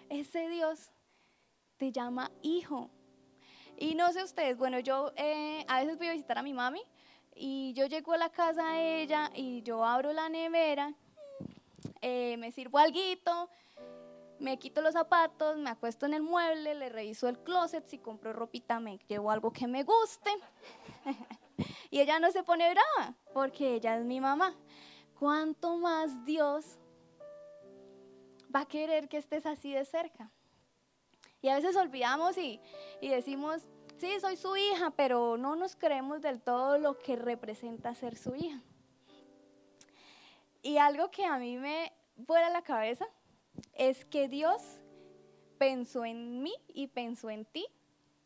ese 0.09 0.49
Dios 0.49 0.91
te 1.77 1.93
llama 1.93 2.31
hijo. 2.43 2.91
Y 3.79 3.95
no 3.95 4.13
sé 4.13 4.25
ustedes, 4.25 4.57
bueno, 4.57 4.81
yo 4.81 5.13
eh, 5.17 5.65
a 5.69 5.81
veces 5.81 5.99
voy 5.99 6.09
a 6.09 6.13
visitar 6.13 6.39
a 6.39 6.43
mi 6.43 6.55
mami 6.55 6.81
y 7.35 7.75
yo 7.75 7.87
llego 7.87 8.15
a 8.15 8.19
la 8.19 8.31
casa 8.31 8.73
de 8.73 9.03
ella 9.03 9.31
y 9.35 9.63
yo 9.63 9.85
abro 9.85 10.13
la 10.13 10.29
nevera, 10.31 10.95
eh, 12.01 12.37
me 12.39 12.53
sirvo 12.53 12.79
algo, 12.79 13.49
me 14.39 14.59
quito 14.59 14.83
los 14.83 14.93
zapatos, 14.93 15.57
me 15.57 15.71
acuesto 15.71 16.07
en 16.07 16.15
el 16.15 16.23
mueble, 16.23 16.75
le 16.75 16.89
reviso 16.89 17.29
el 17.29 17.39
closet, 17.39 17.87
si 17.87 17.99
compro 17.99 18.33
ropita 18.33 18.81
me 18.81 18.99
llevo 19.09 19.31
algo 19.31 19.53
que 19.53 19.67
me 19.67 19.83
guste. 19.83 20.31
y 21.91 22.01
ella 22.01 22.19
no 22.19 22.31
se 22.31 22.43
pone 22.43 22.71
brava 22.71 23.15
porque 23.33 23.75
ella 23.75 23.99
es 23.99 24.05
mi 24.05 24.21
mamá. 24.21 24.55
¿Cuánto 25.19 25.77
más 25.77 26.25
Dios 26.25 26.79
va 28.55 28.61
a 28.61 28.67
querer 28.67 29.09
que 29.09 29.17
estés 29.17 29.47
así 29.47 29.73
de 29.73 29.85
cerca? 29.85 30.31
Y 31.41 31.49
a 31.49 31.57
veces 31.57 31.77
olvidamos 31.77 32.37
y, 32.37 32.61
y 33.01 33.09
decimos, 33.09 33.63
sí, 33.99 34.21
soy 34.21 34.37
su 34.37 34.57
hija, 34.57 34.91
pero 34.91 35.37
no 35.37 35.57
nos 35.57 35.77
creemos 35.77 36.21
del 36.21 36.43
todo 36.43 36.77
lo 36.79 36.99
que 36.99 37.17
representa 37.17 37.95
ser 37.95 38.17
su 38.17 38.35
hija. 38.35 38.63
Y 40.67 40.79
algo 40.79 41.13
que 41.13 41.25
a 41.25 41.39
mí 41.39 41.59
me 41.59 41.93
vuela 42.17 42.51
la 42.51 42.61
cabeza 42.61 43.07
es 43.75 44.05
que 44.05 44.27
Dios 44.27 44.81
pensó 45.59 46.05
en 46.05 46.43
mí 46.43 46.53
y 46.67 46.89
pensó 46.89 47.31
en 47.31 47.45
ti 47.45 47.65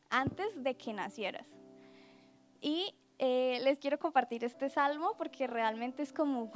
antes 0.09 0.64
de 0.64 0.74
que 0.74 0.94
nacieras. 0.94 1.46
Y 2.62 2.94
eh, 3.18 3.61
les 3.62 3.79
quiero 3.79 3.98
compartir 3.98 4.42
este 4.42 4.70
salmo 4.70 5.18
porque 5.18 5.46
realmente 5.46 6.03
es 6.03 6.14
como... 6.14 6.50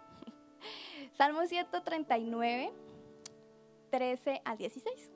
salmo 1.18 1.44
139, 1.44 2.72
13 3.90 4.40
al 4.42 4.56
16. 4.56 5.10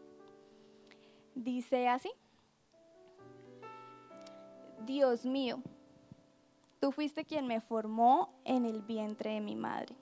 Dice 1.34 1.88
así. 1.88 2.10
Dios 4.84 5.24
mío, 5.24 5.62
tú 6.80 6.92
fuiste 6.92 7.24
quien 7.24 7.46
me 7.46 7.60
formó 7.60 8.40
en 8.44 8.64
el 8.64 8.82
vientre 8.82 9.34
de 9.34 9.40
mi 9.40 9.56
madre. 9.56 9.96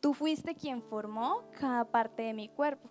Tú 0.00 0.14
fuiste 0.14 0.54
quien 0.54 0.82
formó 0.82 1.42
cada 1.58 1.84
parte 1.84 2.22
de 2.22 2.34
mi 2.34 2.48
cuerpo. 2.48 2.88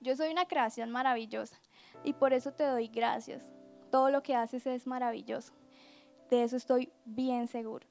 Yo 0.00 0.16
soy 0.16 0.30
una 0.30 0.46
creación 0.46 0.90
maravillosa 0.90 1.56
y 2.02 2.12
por 2.12 2.32
eso 2.32 2.52
te 2.52 2.64
doy 2.64 2.88
gracias. 2.88 3.42
Todo 3.90 4.10
lo 4.10 4.22
que 4.22 4.34
haces 4.34 4.66
es 4.66 4.86
maravilloso. 4.86 5.54
De 6.30 6.42
eso 6.42 6.56
estoy 6.56 6.92
bien 7.04 7.48
seguro. 7.48 7.86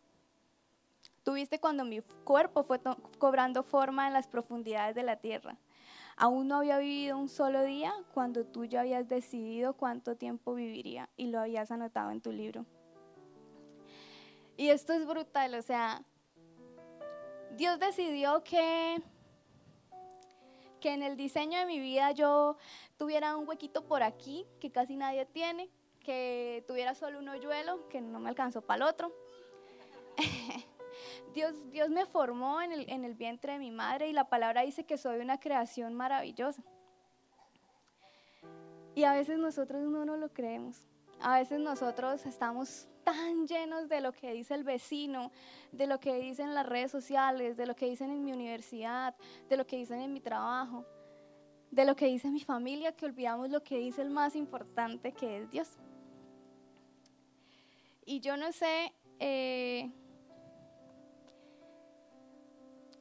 Tuviste 1.24 1.60
cuando 1.60 1.86
mi 1.86 2.02
cuerpo 2.26 2.64
fue 2.64 2.82
cobrando 3.18 3.64
forma 3.64 4.08
en 4.08 4.14
las 4.14 4.28
profundidades 4.28 4.96
de 4.96 5.04
la 5.04 5.16
tierra. 5.16 5.58
Aún 6.18 6.48
no 6.48 6.58
había 6.58 6.78
vivido 6.78 7.18
un 7.18 7.30
solo 7.30 7.64
día 7.64 7.94
cuando 8.14 8.46
tú 8.46 8.66
ya 8.66 8.82
habías 8.82 9.08
decidido 9.08 9.74
cuánto 9.74 10.16
tiempo 10.16 10.54
viviría 10.54 11.10
y 11.16 11.28
lo 11.28 11.40
habías 11.40 11.72
anotado 11.72 12.12
en 12.12 12.22
tu 12.22 12.32
libro. 12.32 12.66
Y 14.56 14.70
esto 14.70 14.94
es 14.94 15.06
brutal, 15.08 15.56
o 15.56 15.62
sea, 15.62 16.04
Dios 17.52 17.80
decidió 17.80 18.44
que, 18.44 19.02
que 20.80 20.94
en 20.94 21.02
el 21.02 21.18
diseño 21.18 21.60
de 21.60 21.66
mi 21.66 21.80
vida 21.80 22.12
yo 22.12 22.58
tuviera 22.98 23.36
un 23.36 23.48
huequito 23.48 23.86
por 23.86 24.04
aquí 24.04 24.46
que 24.60 24.72
casi 24.72 24.96
nadie 24.96 25.26
tiene, 25.26 25.70
que 26.04 26.64
tuviera 26.68 26.94
solo 26.94 27.20
un 27.20 27.30
hoyuelo, 27.30 27.88
que 27.90 28.02
no 28.02 28.20
me 28.20 28.30
alcanzó 28.30 28.62
para 28.62 28.84
el 28.86 28.90
otro. 28.90 29.12
Dios, 31.34 31.72
Dios 31.72 31.90
me 31.90 32.06
formó 32.06 32.62
en 32.62 32.72
el, 32.72 32.90
en 32.90 33.06
el 33.06 33.16
vientre 33.16 33.54
de 33.54 33.60
mi 33.60 33.72
madre 33.72 34.08
y 34.08 34.14
la 34.14 34.30
palabra 34.30 34.62
dice 34.62 34.86
que 34.86 34.98
soy 34.98 35.20
una 35.20 35.40
creación 35.40 35.96
maravillosa. 35.96 36.64
Y 38.94 39.06
a 39.06 39.14
veces 39.14 39.40
nosotros 39.40 39.82
no 39.82 40.06
nos 40.06 40.20
lo 40.20 40.32
creemos. 40.32 40.88
A 41.20 41.40
veces 41.40 41.60
nosotros 41.60 42.26
estamos 42.28 42.88
tan 43.04 43.48
llenos 43.48 43.90
de 43.90 44.02
lo 44.02 44.12
que 44.12 44.34
dice 44.34 44.54
el 44.56 44.64
vecino, 44.64 45.32
de 45.72 45.88
lo 45.88 46.00
que 46.00 46.16
dicen 46.16 46.54
las 46.54 46.66
redes 46.66 46.92
sociales, 46.92 47.58
de 47.58 47.66
lo 47.66 47.76
que 47.76 47.86
dicen 47.88 48.12
en 48.12 48.24
mi 48.24 48.32
universidad, 48.32 49.16
de 49.50 49.58
lo 49.58 49.66
que 49.66 49.78
dicen 49.78 50.00
en 50.00 50.14
mi 50.14 50.20
trabajo, 50.20 50.86
de 51.72 51.86
lo 51.86 51.96
que 51.96 52.08
dice 52.08 52.30
mi 52.30 52.42
familia, 52.42 52.96
que 52.96 53.06
olvidamos 53.06 53.50
lo 53.50 53.64
que 53.64 53.78
dice 53.78 54.02
el 54.02 54.10
más 54.10 54.36
importante, 54.36 55.12
que 55.12 55.40
es 55.40 55.50
Dios. 55.50 55.78
Y 58.06 58.20
yo 58.20 58.38
no 58.38 58.52
sé 58.52 58.94
eh, 59.20 59.92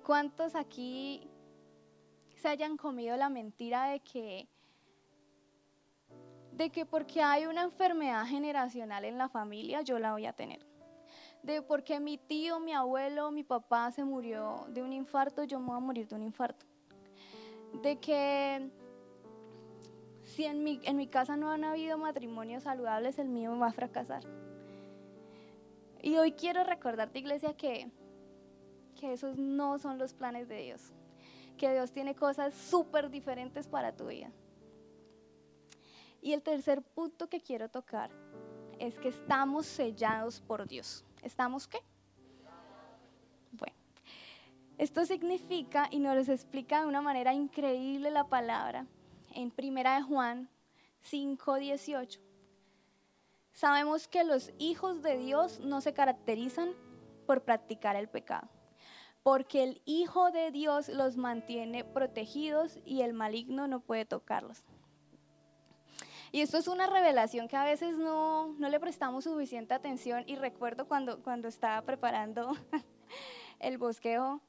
cuántos 0.05 0.55
aquí 0.55 1.29
se 2.37 2.49
hayan 2.49 2.77
comido 2.77 3.17
la 3.17 3.29
mentira 3.29 3.91
de 3.91 4.01
que 4.01 4.49
de 6.53 6.71
que 6.71 6.85
porque 6.87 7.23
hay 7.23 7.47
una 7.47 7.63
enfermedad 7.63 8.27
generacional 8.27 9.05
en 9.05 9.19
la 9.19 9.29
familia, 9.29 9.83
yo 9.83 9.99
la 9.99 10.13
voy 10.13 10.27
a 10.27 10.33
tener. 10.33 10.65
De 11.43 11.63
porque 11.63 11.99
mi 11.99 12.19
tío, 12.19 12.61
mi 12.61 12.73
abuelo, 12.73 13.31
mi 13.33 13.43
papá 13.43 13.91
se 13.91 14.05
murió 14.05 14.67
de 14.69 14.83
un 14.83 14.93
infarto, 14.93 15.45
yo 15.45 15.59
me 15.59 15.67
voy 15.69 15.77
a 15.77 15.81
morir 15.81 16.07
de 16.07 16.15
un 16.15 16.23
infarto. 16.23 16.67
De 17.83 17.99
que 17.99 18.71
si 20.23 20.45
en 20.45 20.63
mi, 20.63 20.81
en 20.85 20.97
mi 20.97 21.09
casa 21.09 21.37
no 21.37 21.51
han 21.51 21.65
habido 21.65 21.99
matrimonios 21.99 22.63
saludables, 22.63 23.19
el 23.19 23.29
mío 23.29 23.59
va 23.59 23.69
a 23.69 23.73
fracasar. 23.73 24.23
Y 26.01 26.17
hoy 26.17 26.33
quiero 26.33 26.65
recordarte, 26.65 27.19
iglesia, 27.19 27.55
que, 27.55 27.91
que 29.01 29.13
esos 29.13 29.37
no 29.37 29.79
son 29.79 29.99
los 29.99 30.15
planes 30.15 30.49
de 30.49 30.63
Dios. 30.63 30.93
Que 31.57 31.73
Dios 31.73 31.93
tiene 31.93 32.15
cosas 32.15 32.55
súper 32.55 33.11
diferentes 33.11 33.69
para 33.69 33.97
tu 33.97 34.07
vida. 34.07 34.31
Y 36.23 36.33
el 36.33 36.43
tercer 36.43 36.83
punto 36.83 37.29
que 37.29 37.41
quiero 37.41 37.69
tocar 37.69 38.11
es 38.79 38.97
que 39.01 39.09
estamos 39.09 39.67
sellados 39.67 40.41
por 40.41 40.69
Dios. 40.69 41.05
¿Estamos 41.21 41.67
qué? 41.67 41.79
Bueno, 43.51 43.75
Esto 44.79 45.05
significa, 45.05 45.89
y 45.91 45.99
nos 45.99 46.29
explica 46.29 46.81
de 46.81 46.87
una 46.87 47.03
manera 47.03 47.35
increíble 47.35 48.11
la 48.13 48.29
palabra, 48.29 48.87
en 49.35 49.51
Primera 49.51 49.97
de 49.97 50.03
Juan 50.03 50.49
5:18. 51.03 52.21
Sabemos 53.53 54.07
que 54.07 54.23
los 54.23 54.53
hijos 54.59 55.03
de 55.03 55.19
Dios 55.19 55.59
no 55.59 55.81
se 55.81 55.93
caracterizan 55.93 56.73
por 57.27 57.43
practicar 57.43 57.97
el 57.97 58.09
pecado, 58.09 58.49
porque 59.25 59.65
el 59.65 59.83
Hijo 59.85 60.31
de 60.31 60.53
Dios 60.53 60.89
los 60.89 61.17
mantiene 61.17 61.85
protegidos 61.85 62.79
y 62.85 63.03
el 63.03 63.13
maligno 63.13 63.67
no 63.67 63.81
puede 63.81 64.05
tocarlos. 64.05 64.65
Y 66.33 66.41
esto 66.41 66.57
es 66.57 66.67
una 66.67 66.87
revelación 66.87 67.47
que 67.47 67.57
a 67.57 67.65
veces 67.65 67.97
no, 67.99 68.55
no 68.59 68.69
le 68.69 68.81
prestamos 68.81 69.25
suficiente 69.25 69.75
atención 69.75 70.25
y 70.27 70.37
recuerdo 70.37 70.89
cuando, 70.89 71.23
cuando 71.23 71.47
estaba 71.47 71.83
preparando 71.83 72.57
el 73.61 73.79
bosquejo, 73.79 74.41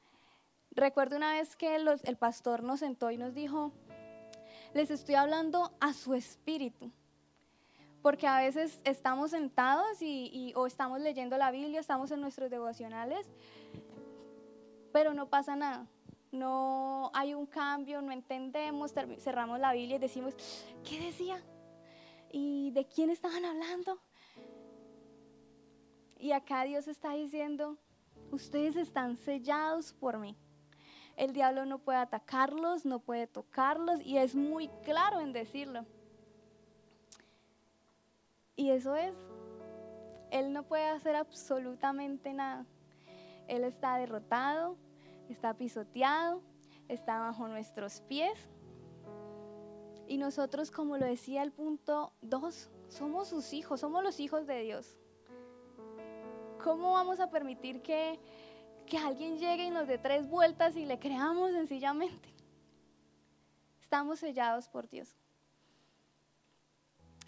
recuerdo 0.72 1.17
una 1.17 1.34
vez 1.34 1.56
que 1.56 1.76
el 1.76 2.17
pastor 2.17 2.63
nos 2.63 2.80
sentó 2.80 3.12
y 3.12 3.17
nos 3.17 3.34
dijo, 3.34 3.74
les 4.74 4.89
estoy 4.89 5.15
hablando 5.15 5.74
a 5.82 5.93
su 5.93 6.13
espíritu 6.13 6.91
porque 8.04 8.28
a 8.28 8.38
veces 8.38 8.82
estamos 8.84 9.32
sentados 9.32 10.02
y, 10.02 10.52
o 10.58 10.67
estamos 10.67 11.00
leyendo 11.00 11.38
la 11.38 11.52
Biblia, 11.52 11.80
estamos 11.80 12.12
en 12.12 12.19
nuestros 12.19 12.52
devocionales, 12.52 13.26
pero 14.91 15.13
no 15.13 15.30
pasa 15.30 15.56
nada. 15.56 15.88
No 16.34 17.12
hay 17.13 17.34
un 17.34 17.46
cambio, 17.46 18.02
no 18.02 18.12
entendemos, 18.12 18.93
cerramos 19.19 19.58
la 19.60 19.72
Biblia 19.72 19.96
y 19.96 20.00
decimos, 20.00 20.36
¿qué 20.84 21.00
decía? 21.00 21.41
¿Y 22.36 22.72
de 22.72 22.88
quién 22.88 23.12
estaban 23.12 23.46
hablando? 23.46 24.02
Y 26.17 26.32
acá 26.32 26.63
Dios 26.63 26.88
está 26.88 27.13
diciendo, 27.13 27.78
ustedes 28.32 28.76
están 28.76 29.17
sellados 29.17 29.93
por 29.93 30.17
mí. 30.17 30.36
El 31.15 31.32
diablo 31.32 31.67
no 31.67 31.78
puede 31.78 32.00
atacarlos, 32.00 32.86
no 32.86 32.98
puede 32.98 33.28
tocarlos 33.28 34.02
y 34.02 34.17
es 34.17 34.34
muy 34.34 34.67
claro 34.84 35.19
en 35.19 35.32
decirlo. 35.32 35.86
Y 38.56 38.72
eso 38.72 38.96
es, 38.96 39.13
Él 40.32 40.54
no 40.54 40.63
puede 40.63 40.88
hacer 40.88 41.15
absolutamente 41.15 42.34
nada. 42.34 42.65
Él 43.48 43.63
está 43.63 43.98
derrotado, 43.98 44.76
está 45.30 45.54
pisoteado, 45.54 46.41
está 46.88 47.19
bajo 47.19 47.48
nuestros 47.48 48.02
pies. 48.02 48.50
Y 50.08 50.18
nosotros, 50.18 50.72
como 50.72 50.98
lo 50.98 51.06
decía 51.06 51.44
el 51.44 51.52
punto 51.52 52.13
2, 52.22 52.70
somos 52.89 53.30
sus 53.30 53.54
hijos, 53.54 53.80
somos 53.80 54.04
los 54.04 54.20
hijos 54.20 54.46
de 54.46 54.62
Dios. 54.62 54.98
¿Cómo 56.63 56.94
vamos 56.94 57.20
a 57.20 57.30
permitir 57.30 57.82
que, 57.82 58.20
que 58.86 58.98
alguien 58.98 59.38
llegue 59.38 59.66
y 59.66 59.70
nos 59.70 59.88
dé 59.88 59.98
tres 59.98 60.30
vueltas 60.30 60.76
y 60.76 60.86
le 60.86 61.00
creamos 61.00 61.52
sencillamente? 61.52 62.34
Estamos 63.82 64.20
sellados 64.20 64.70
por 64.70 64.89
Dios. 64.89 65.16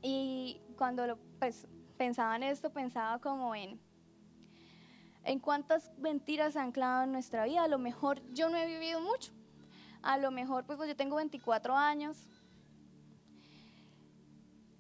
Y 0.01 0.61
cuando 0.77 1.17
pues, 1.39 1.67
pensaba 1.97 2.35
en 2.35 2.43
esto, 2.43 2.71
pensaba 2.71 3.19
como 3.19 3.55
en, 3.55 3.79
en 5.23 5.39
cuántas 5.39 5.91
mentiras 5.97 6.53
se 6.53 6.59
han 6.59 6.71
clavado 6.71 7.03
en 7.03 7.11
nuestra 7.11 7.45
vida. 7.45 7.63
A 7.63 7.67
lo 7.67 7.79
mejor 7.79 8.21
yo 8.33 8.49
no 8.49 8.57
he 8.57 8.67
vivido 8.67 9.01
mucho. 9.01 9.31
A 10.01 10.17
lo 10.17 10.29
mejor, 10.29 10.65
pues, 10.65 10.77
pues 10.77 10.87
yo 10.87 10.95
tengo 10.95 11.15
24 11.15 11.75
años. 11.75 12.27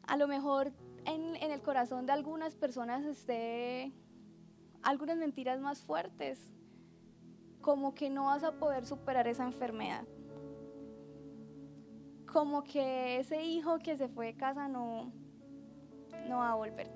A 0.07 0.17
lo 0.17 0.27
mejor 0.27 0.71
en, 1.05 1.35
el 1.35 1.61
corazón 1.61 2.05
de 2.05 2.13
algunas 2.13 2.55
personas 2.55 3.05
esté 3.05 3.91
algunas 4.81 5.17
mentiras 5.17 5.59
más 5.59 5.81
fuertes, 5.81 6.39
como 7.61 7.95
que 7.95 8.09
no 8.09 8.25
vas 8.25 8.43
a 8.43 8.53
poder 8.53 8.85
superar 8.85 9.27
esa 9.27 9.43
enfermedad 9.43 10.05
como 12.35 12.65
que 12.65 13.17
ese 13.17 13.41
hijo 13.43 13.79
que 13.79 13.95
se 13.95 14.09
fue 14.09 14.25
de 14.25 14.33
casa 14.35 14.67
no, 14.67 15.09
no 16.27 16.39
va 16.39 16.51
a 16.51 16.55
volver. 16.55 16.91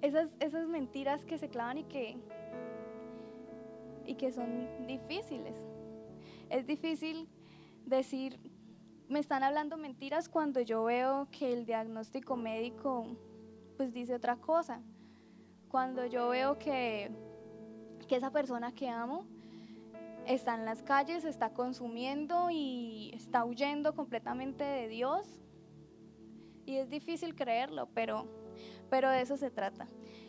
Esas, 0.00 0.30
esas 0.40 0.66
mentiras 0.68 1.22
que 1.22 1.36
se 1.36 1.50
clavan 1.50 1.76
y 1.76 1.84
que, 1.84 2.16
y 4.06 4.14
que 4.14 4.32
son 4.32 4.86
difíciles. 4.86 5.54
Es 6.48 6.66
difícil 6.66 7.28
decir, 7.84 8.40
me 9.08 9.20
están 9.20 9.42
hablando 9.42 9.76
mentiras 9.76 10.28
cuando 10.28 10.60
yo 10.60 10.84
veo 10.84 11.28
que 11.30 11.52
el 11.52 11.64
diagnóstico 11.64 12.36
médico 12.36 13.06
pues 13.76 13.92
dice 13.92 14.14
otra 14.14 14.36
cosa. 14.36 14.82
Cuando 15.68 16.04
yo 16.06 16.28
veo 16.28 16.58
que, 16.58 17.10
que 18.06 18.16
esa 18.16 18.30
persona 18.30 18.72
que 18.72 18.88
amo 18.88 19.24
está 20.26 20.54
en 20.54 20.64
las 20.64 20.82
calles, 20.82 21.24
está 21.24 21.54
consumiendo 21.54 22.50
y 22.50 23.12
está 23.14 23.44
huyendo 23.44 23.94
completamente 23.94 24.64
de 24.64 24.88
Dios. 24.88 25.40
Y 26.66 26.76
es 26.76 26.90
difícil 26.90 27.34
creerlo, 27.34 27.88
pero, 27.94 28.26
pero 28.90 29.08
de 29.10 29.22
eso 29.22 29.36
se 29.38 29.50
trata. 29.50 29.88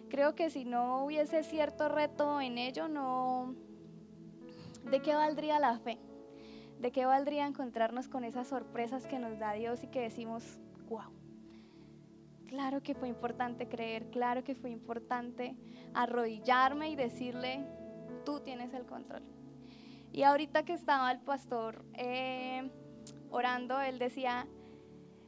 Creo 0.10 0.36
que 0.36 0.50
si 0.50 0.64
no 0.64 1.04
hubiese 1.04 1.44
cierto 1.44 1.90
reto 1.90 2.40
en 2.40 2.58
ello, 2.58 2.88
no... 2.88 3.56
¿De 4.90 5.02
qué 5.02 5.14
valdría 5.14 5.60
la 5.60 5.78
fe? 5.80 6.00
¿De 6.80 6.92
qué 6.92 7.06
valdría 7.06 7.46
encontrarnos 7.46 8.08
con 8.08 8.24
esas 8.24 8.48
sorpresas 8.48 9.06
que 9.06 9.20
nos 9.20 9.38
da 9.38 9.52
Dios 9.52 9.84
y 9.84 9.88
que 9.88 10.00
decimos, 10.00 10.60
wow? 10.88 11.12
Claro 12.48 12.82
que 12.82 12.96
fue 12.96 13.10
importante 13.10 13.68
creer, 13.68 14.10
claro 14.12 14.44
que 14.44 14.56
fue 14.56 14.70
importante 14.70 15.56
arrodillarme 15.94 16.90
y 16.90 16.96
decirle, 16.96 17.66
tú 18.26 18.40
tienes 18.40 18.74
el 18.74 18.86
control. 18.86 19.24
Y 20.14 20.24
ahorita 20.24 20.64
que 20.64 20.74
estaba 20.74 21.12
el 21.12 21.20
pastor 21.20 21.84
eh, 21.96 22.72
orando, 23.30 23.80
él 23.82 24.00
decía, 24.00 24.48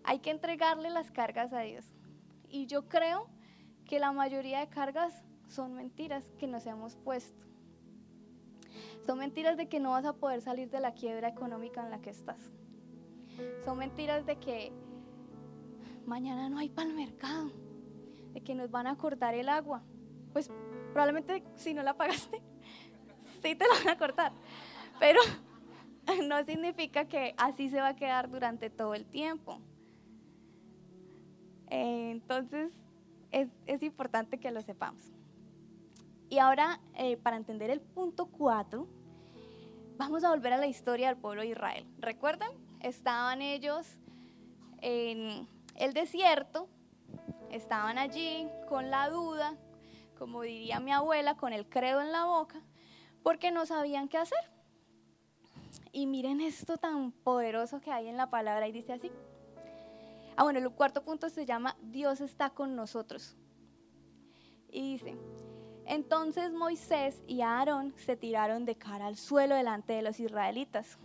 hay 0.04 0.20
que 0.20 0.32
entregarle 0.32 0.90
las 0.90 1.12
cargas 1.12 1.54
a 1.54 1.60
Dios. 1.60 1.86
Y 2.48 2.66
yo 2.66 2.88
creo 2.88 3.28
que 3.86 4.00
la 4.00 4.14
mayoría 4.14 4.60
de 4.62 4.70
cargas 4.70 5.22
son 5.48 5.74
mentiras 5.74 6.32
que 6.40 6.48
nos 6.48 6.66
hemos 6.66 6.96
puesto. 6.96 7.51
Son 9.06 9.18
mentiras 9.18 9.58
de 9.58 9.68
que 9.68 9.80
no 9.80 9.92
vas 9.92 10.06
a 10.06 10.14
poder 10.14 10.42
salir 10.42 10.70
de 10.70 10.80
la 10.80 10.94
quiebra 10.94 11.28
económica 11.28 11.84
en 11.84 11.90
la 11.90 12.02
que 12.02 12.10
estás. 12.10 12.52
Son 13.64 13.78
mentiras 13.78 14.26
de 14.26 14.38
que 14.38 14.72
mañana 16.06 16.50
no 16.50 16.60
hay 16.60 16.70
para 16.70 16.90
el 16.90 16.96
mercado, 16.96 17.52
de 18.34 18.42
que 18.42 18.56
nos 18.56 18.70
van 18.70 18.88
a 18.88 18.98
cortar 18.98 19.34
el 19.34 19.50
agua. 19.50 19.84
Pues 20.34 20.50
probablemente 20.94 21.44
si 21.56 21.74
no 21.74 21.84
la 21.84 21.96
pagaste, 21.96 22.42
sí 23.42 23.56
te 23.56 23.68
la 23.68 23.74
van 23.84 23.90
a 23.90 23.98
cortar 23.98 24.34
pero 25.02 25.20
no 26.28 26.46
significa 26.46 27.06
que 27.06 27.34
así 27.36 27.70
se 27.70 27.82
va 27.82 27.90
a 27.90 27.96
quedar 27.96 28.30
durante 28.30 28.70
todo 28.70 28.94
el 28.94 29.06
tiempo. 29.06 29.60
entonces, 31.70 32.72
es, 33.32 33.82
importante 33.82 34.38
que 34.38 34.52
lo 34.52 34.62
sepamos. 34.62 35.12
Y 36.32 36.40
ahora, 36.40 36.80
eh, 36.96 37.18
para 37.18 37.36
entender 37.36 37.70
el 37.70 37.82
punto 37.82 38.28
4, 38.28 38.88
vamos 39.98 40.24
a 40.24 40.30
volver 40.30 40.54
a 40.54 40.58
la 40.58 40.66
historia 40.66 41.10
del 41.10 41.18
pueblo 41.18 41.42
de 41.42 41.50
Israel. 41.50 41.86
¿Recuerdan? 42.00 42.50
Estaban 42.80 43.42
ellos 43.42 43.98
en 44.80 45.46
el 45.76 45.94
desierto, 45.94 46.70
estaban 47.50 47.98
allí 47.98 48.48
con 48.70 48.90
la 48.90 49.10
duda, 49.10 49.58
como 50.18 50.44
diría 50.44 50.80
mi 50.80 50.94
abuela, 50.94 51.36
con 51.36 51.52
el 51.52 51.68
credo 51.68 52.00
en 52.00 52.14
la 52.14 52.24
boca, 52.24 52.62
porque 53.24 53.52
no 53.52 53.66
sabían 53.66 54.08
qué 54.08 54.18
hacer. 54.18 54.52
Y 55.92 56.08
miren 56.08 56.40
esto 56.40 56.78
tan 56.78 57.12
poderoso 57.12 57.82
que 57.82 57.92
hay 57.92 58.08
en 58.08 58.16
la 58.16 58.30
palabra 58.30 58.70
y 58.70 58.72
dice 58.72 58.94
así. 58.94 59.12
Ah, 60.38 60.44
bueno, 60.44 60.60
el 60.60 60.70
cuarto 60.72 61.04
punto 61.04 61.28
se 61.28 61.46
llama 61.46 61.76
Dios 61.82 62.22
está 62.22 62.52
con 62.52 62.78
nosotros. 62.78 63.36
Y 64.70 64.94
dice, 64.94 65.18
entonces 65.94 66.52
Moisés 66.52 67.22
y 67.28 67.42
Aarón 67.42 67.94
se 67.98 68.16
tiraron 68.16 68.66
de 68.66 68.76
cara 68.76 69.08
al 69.08 69.18
suelo 69.18 69.56
delante 69.56 69.94
de 69.94 70.02
los 70.02 70.20
israelitas. 70.20 70.98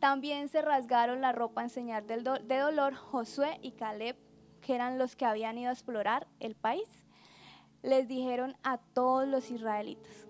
También 0.00 0.48
se 0.48 0.62
rasgaron 0.62 1.20
la 1.20 1.32
ropa 1.32 1.62
en 1.62 1.70
señal 1.70 2.06
de 2.06 2.58
dolor 2.58 2.94
Josué 2.94 3.58
y 3.62 3.72
Caleb, 3.72 4.16
que 4.60 4.74
eran 4.74 4.98
los 4.98 5.16
que 5.16 5.24
habían 5.24 5.58
ido 5.58 5.70
a 5.70 5.72
explorar 5.72 6.26
el 6.40 6.54
país. 6.54 6.88
Les 7.82 8.08
dijeron 8.08 8.56
a 8.62 8.78
todos 8.78 9.26
los 9.28 9.50
israelitas, 9.50 10.26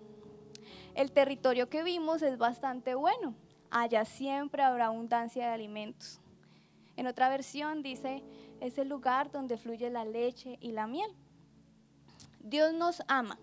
el 0.94 1.12
territorio 1.12 1.68
que 1.68 1.82
vimos 1.82 2.22
es 2.22 2.38
bastante 2.38 2.94
bueno 2.94 3.34
allá 3.70 4.04
siempre 4.04 4.62
habrá 4.62 4.86
abundancia 4.86 5.46
de 5.46 5.52
alimentos. 5.52 6.20
En 6.96 7.06
otra 7.06 7.28
versión 7.28 7.82
dice, 7.82 8.22
es 8.60 8.78
el 8.78 8.88
lugar 8.88 9.30
donde 9.30 9.56
fluye 9.56 9.90
la 9.90 10.04
leche 10.04 10.58
y 10.60 10.72
la 10.72 10.86
miel. 10.86 11.10
Dios 12.40 12.72
nos 12.72 13.02
ama, 13.08 13.38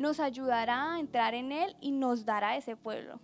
nos 0.00 0.18
ayudará 0.18 0.94
a 0.94 0.98
entrar 0.98 1.34
en 1.34 1.52
Él 1.52 1.76
y 1.78 1.92
nos 1.92 2.24
dará 2.24 2.56
ese 2.56 2.74
pueblo. 2.74 3.20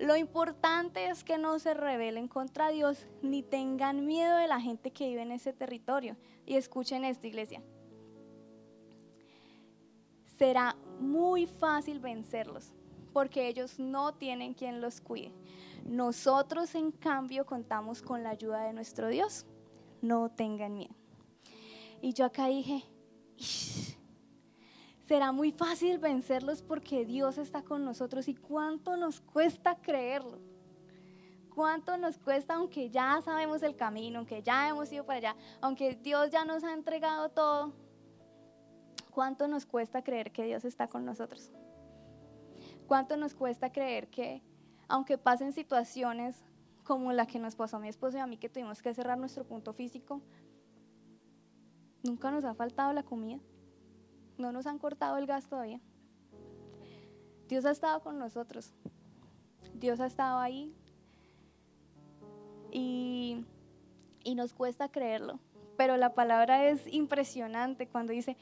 Lo 0.00 0.16
importante 0.16 1.08
es 1.08 1.22
que 1.22 1.38
no 1.38 1.58
se 1.60 1.72
rebelen 1.72 2.26
contra 2.26 2.70
Dios 2.70 3.06
ni 3.22 3.44
tengan 3.44 4.04
miedo 4.04 4.36
de 4.36 4.48
la 4.48 4.60
gente 4.60 4.90
que 4.90 5.08
vive 5.08 5.22
en 5.22 5.30
ese 5.30 5.52
territorio. 5.52 6.16
Y 6.44 6.56
escuchen 6.56 7.04
esto, 7.04 7.28
iglesia. 7.28 7.62
será 10.36 10.76
muy 11.00 11.46
fácil 11.46 11.98
vencerlos, 11.98 12.72
porque 13.12 13.48
ellos 13.48 13.78
no 13.78 14.14
tienen 14.14 14.54
quien 14.54 14.80
los 14.80 15.00
cuide. 15.00 15.32
Nosotros, 15.84 16.74
en 16.74 16.90
cambio, 16.92 17.46
contamos 17.46 18.02
con 18.02 18.22
la 18.22 18.30
ayuda 18.30 18.64
de 18.64 18.72
nuestro 18.72 19.08
Dios. 19.08 19.46
No 20.00 20.28
tengan 20.28 20.76
miedo. 20.76 20.94
Y 22.00 22.12
yo 22.12 22.24
acá 22.24 22.46
dije, 22.46 22.84
será 25.08 25.32
muy 25.32 25.52
fácil 25.52 25.98
vencerlos 25.98 26.60
porque 26.60 27.06
Dios 27.06 27.38
está 27.38 27.62
con 27.62 27.82
nosotros 27.82 28.28
y 28.28 28.34
cuánto 28.34 28.94
nos 28.98 29.22
cuesta 29.22 29.74
creerlo. 29.76 30.38
Cuánto 31.54 31.96
nos 31.96 32.18
cuesta, 32.18 32.54
aunque 32.54 32.90
ya 32.90 33.20
sabemos 33.22 33.62
el 33.62 33.74
camino, 33.74 34.18
aunque 34.18 34.42
ya 34.42 34.68
hemos 34.68 34.92
ido 34.92 35.06
para 35.06 35.18
allá, 35.18 35.36
aunque 35.62 35.94
Dios 35.94 36.30
ya 36.30 36.44
nos 36.44 36.62
ha 36.62 36.74
entregado 36.74 37.30
todo, 37.30 37.72
cuánto 39.10 39.48
nos 39.48 39.64
cuesta 39.64 40.04
creer 40.04 40.30
que 40.30 40.44
Dios 40.44 40.66
está 40.66 40.88
con 40.88 41.06
nosotros. 41.06 41.50
Cuánto 42.86 43.16
nos 43.16 43.34
cuesta 43.34 43.72
creer 43.72 44.08
que, 44.08 44.42
aunque 44.88 45.16
pasen 45.16 45.52
situaciones 45.52 46.44
como 46.84 47.12
la 47.12 47.26
que 47.26 47.38
nos 47.38 47.56
pasó 47.56 47.78
a 47.78 47.80
mi 47.80 47.88
esposo 47.88 48.18
y 48.18 48.20
a 48.20 48.26
mí, 48.26 48.36
que 48.36 48.50
tuvimos 48.50 48.82
que 48.82 48.92
cerrar 48.92 49.18
nuestro 49.18 49.44
punto 49.44 49.72
físico, 49.72 50.20
nunca 52.02 52.30
nos 52.30 52.44
ha 52.44 52.54
faltado 52.54 52.92
la 52.92 53.02
comida, 53.02 53.40
no 54.38 54.52
nos 54.52 54.66
han 54.66 54.78
cortado 54.78 55.16
el 55.18 55.26
gas 55.26 55.46
todavía. 55.46 55.80
Dios 57.48 57.64
ha 57.64 57.70
estado 57.70 58.00
con 58.00 58.18
nosotros, 58.18 58.72
Dios 59.74 60.00
ha 60.00 60.06
estado 60.06 60.38
ahí 60.38 60.74
y, 62.70 63.44
y 64.22 64.34
nos 64.34 64.52
cuesta 64.52 64.90
creerlo, 64.90 65.40
pero 65.76 65.96
la 65.96 66.14
palabra 66.14 66.68
es 66.68 66.86
impresionante 66.92 67.88
cuando 67.88 68.12
dice, 68.12 68.36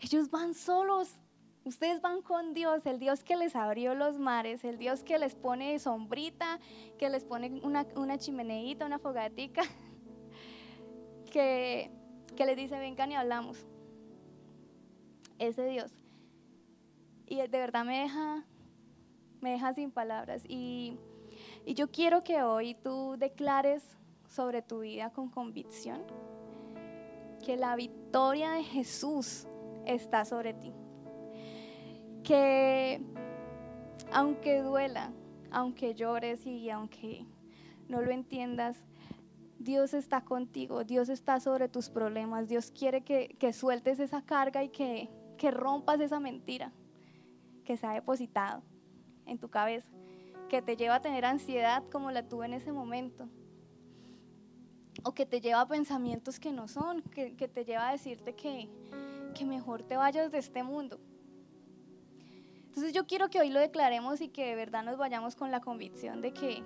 ellos 0.00 0.30
van 0.30 0.54
solos, 0.54 1.18
Ustedes 1.66 2.00
van 2.00 2.22
con 2.22 2.54
Dios, 2.54 2.86
el 2.86 3.00
Dios 3.00 3.24
que 3.24 3.34
les 3.34 3.56
abrió 3.56 3.96
los 3.96 4.20
mares, 4.20 4.62
el 4.62 4.78
Dios 4.78 5.02
que 5.02 5.18
les 5.18 5.34
pone 5.34 5.76
sombrita, 5.80 6.60
que 6.96 7.10
les 7.10 7.24
pone 7.24 7.60
una, 7.64 7.84
una 7.96 8.18
chimeneita, 8.18 8.86
una 8.86 9.00
fogatica, 9.00 9.62
que, 11.32 11.90
que 12.36 12.46
les 12.46 12.56
dice, 12.56 12.78
vengan 12.78 13.10
y 13.10 13.16
hablamos. 13.16 13.66
Ese 15.38 15.66
Dios. 15.66 15.92
Y 17.26 17.36
de 17.36 17.48
verdad 17.48 17.84
me 17.84 18.00
deja, 18.00 18.44
me 19.40 19.52
deja 19.52 19.74
sin 19.74 19.90
palabras. 19.90 20.44
Y, 20.48 20.98
y 21.64 21.74
yo 21.74 21.90
quiero 21.90 22.22
que 22.24 22.42
hoy 22.42 22.74
tú 22.74 23.16
declares 23.18 23.96
sobre 24.28 24.62
tu 24.62 24.80
vida 24.80 25.10
con 25.10 25.28
convicción 25.28 26.02
que 27.44 27.56
la 27.56 27.76
victoria 27.76 28.52
de 28.52 28.64
Jesús 28.64 29.46
está 29.84 30.24
sobre 30.24 30.54
ti 30.54 30.72
que 32.26 33.00
aunque 34.12 34.60
duela, 34.60 35.12
aunque 35.52 35.94
llores 35.94 36.44
y 36.44 36.68
aunque 36.70 37.24
no 37.88 38.02
lo 38.02 38.10
entiendas, 38.10 38.76
Dios 39.60 39.94
está 39.94 40.22
contigo, 40.22 40.82
Dios 40.82 41.08
está 41.08 41.38
sobre 41.38 41.68
tus 41.68 41.88
problemas, 41.88 42.48
Dios 42.48 42.72
quiere 42.72 43.02
que, 43.02 43.52
sueltes 43.52 44.00
esa 44.00 44.22
carga 44.22 44.64
y 44.64 44.70
que, 44.70 45.08
que 45.36 45.50
rompas 45.50 46.00
esa 46.00 46.20
mentira 46.20 46.72
que 47.64 47.76
se 47.76 47.86
ha 47.86 47.92
depositado 47.92 48.62
en 49.26 49.38
tu 49.38 49.48
cabeza, 49.48 49.90
que 50.48 50.62
te 50.62 50.76
lleva 50.76 50.96
a 50.96 51.02
tener 51.02 51.24
ansiedad 51.24 51.82
como 51.90 52.10
la 52.10 52.28
tuve 52.28 52.46
en 52.46 52.54
ese 52.54 52.72
momento, 52.72 53.28
o 55.02 55.12
que 55.12 55.26
te 55.26 55.40
lleva 55.40 55.60
a 55.60 55.68
pensamientos 55.68 56.40
que 56.40 56.52
no 56.52 56.68
son, 56.68 57.02
que, 57.02 57.30
te 57.48 57.64
lleva 57.64 57.88
a 57.88 57.92
decirte 57.92 58.34
que, 58.34 58.68
que 59.34 59.44
mejor 59.44 59.82
te 59.82 59.96
vayas 59.96 60.30
de 60.30 60.38
este 60.38 60.62
mundo. 60.62 60.98
Entonces 62.68 62.92
yo 62.92 63.06
quiero 63.06 63.28
que 63.28 63.40
hoy 63.40 63.50
lo 63.50 63.60
declaremos 63.60 64.20
y 64.20 64.28
que 64.28 64.46
de 64.46 64.54
verdad 64.54 64.84
nos 64.84 64.98
vayamos 64.98 65.34
con 65.34 65.50
la 65.50 65.60
convicción 65.60 66.20
de 66.20 66.32
que, 66.32 66.62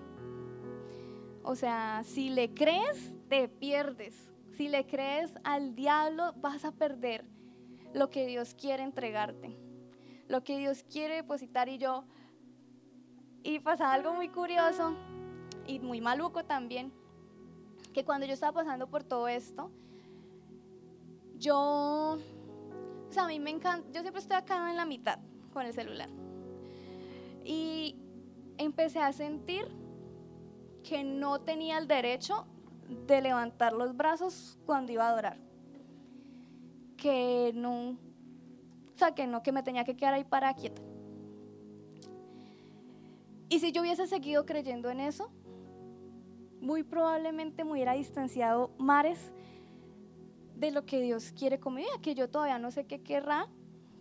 o 1.42 1.54
sea, 1.54 2.02
si 2.04 2.30
le 2.30 2.52
crees, 2.52 3.14
te 3.28 3.48
pierdes. 3.48 4.28
Si 4.52 4.68
le 4.68 4.86
crees 4.86 5.32
al 5.44 5.74
diablo, 5.74 6.34
vas 6.36 6.64
a 6.64 6.72
perder 6.72 7.24
lo 7.92 8.10
que 8.10 8.26
Dios 8.26 8.54
quiere 8.54 8.82
entregarte, 8.82 9.56
lo 10.28 10.42
que 10.42 10.58
Dios 10.58 10.84
quiere 10.84 11.16
depositar. 11.16 11.68
Y 11.68 11.78
yo, 11.78 12.04
y 13.42 13.58
pasa 13.60 13.92
algo 13.92 14.12
muy 14.12 14.28
curioso 14.28 14.94
y 15.66 15.78
muy 15.80 16.00
maluco 16.00 16.44
también, 16.44 16.92
que 17.92 18.04
cuando 18.04 18.26
yo 18.26 18.34
estaba 18.34 18.52
pasando 18.52 18.88
por 18.88 19.02
todo 19.04 19.28
esto, 19.28 19.70
yo, 21.38 22.18
o 23.08 23.12
sea, 23.12 23.24
a 23.24 23.28
mí 23.28 23.40
me 23.40 23.50
encanta, 23.50 23.90
yo 23.92 24.02
siempre 24.02 24.20
estoy 24.20 24.36
acá 24.36 24.70
en 24.70 24.76
la 24.76 24.84
mitad 24.84 25.18
con 25.52 25.64
el 25.66 25.72
celular. 25.72 26.08
Y 27.44 27.96
empecé 28.58 29.00
a 29.00 29.12
sentir 29.12 29.66
que 30.82 31.02
no 31.02 31.40
tenía 31.40 31.78
el 31.78 31.88
derecho 31.88 32.46
de 33.06 33.20
levantar 33.22 33.72
los 33.72 33.96
brazos 33.96 34.58
cuando 34.66 34.92
iba 34.92 35.06
a 35.06 35.10
adorar. 35.10 35.49
Que 37.00 37.52
no, 37.54 37.96
o 38.94 38.98
sea, 38.98 39.14
que 39.14 39.26
no, 39.26 39.42
que 39.42 39.50
me 39.50 39.62
tenía 39.62 39.84
que 39.84 39.96
quedar 39.96 40.14
ahí 40.14 40.24
para 40.24 40.54
quieta. 40.54 40.82
Y 43.48 43.58
si 43.58 43.72
yo 43.72 43.80
hubiese 43.82 44.06
seguido 44.06 44.46
creyendo 44.46 44.90
en 44.90 45.00
eso, 45.00 45.30
muy 46.60 46.82
probablemente 46.82 47.64
me 47.64 47.72
hubiera 47.72 47.94
distanciado 47.94 48.70
mares 48.78 49.32
de 50.54 50.70
lo 50.70 50.84
que 50.84 51.00
Dios 51.00 51.32
quiere 51.32 51.58
conmigo, 51.58 51.88
que 52.02 52.14
yo 52.14 52.28
todavía 52.28 52.58
no 52.58 52.70
sé 52.70 52.84
qué 52.84 53.02
querrá, 53.02 53.48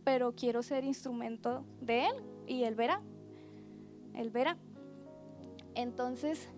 pero 0.04 0.36
quiero 0.36 0.62
ser 0.62 0.84
instrumento 0.84 1.64
de 1.80 2.08
Él 2.08 2.16
y 2.46 2.64
Él 2.64 2.76
verá. 2.76 3.02
Él 4.14 4.30
verá. 4.30 4.58
Entonces, 5.74 6.50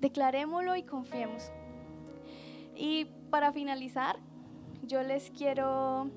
declarémoslo 0.00 0.74
y 0.76 0.82
confiemos. 0.82 1.52
Y 2.74 3.04
para 3.30 3.52
finalizar, 3.52 4.18
yo 4.90 5.04
les 5.04 5.30
quiero, 5.30 6.10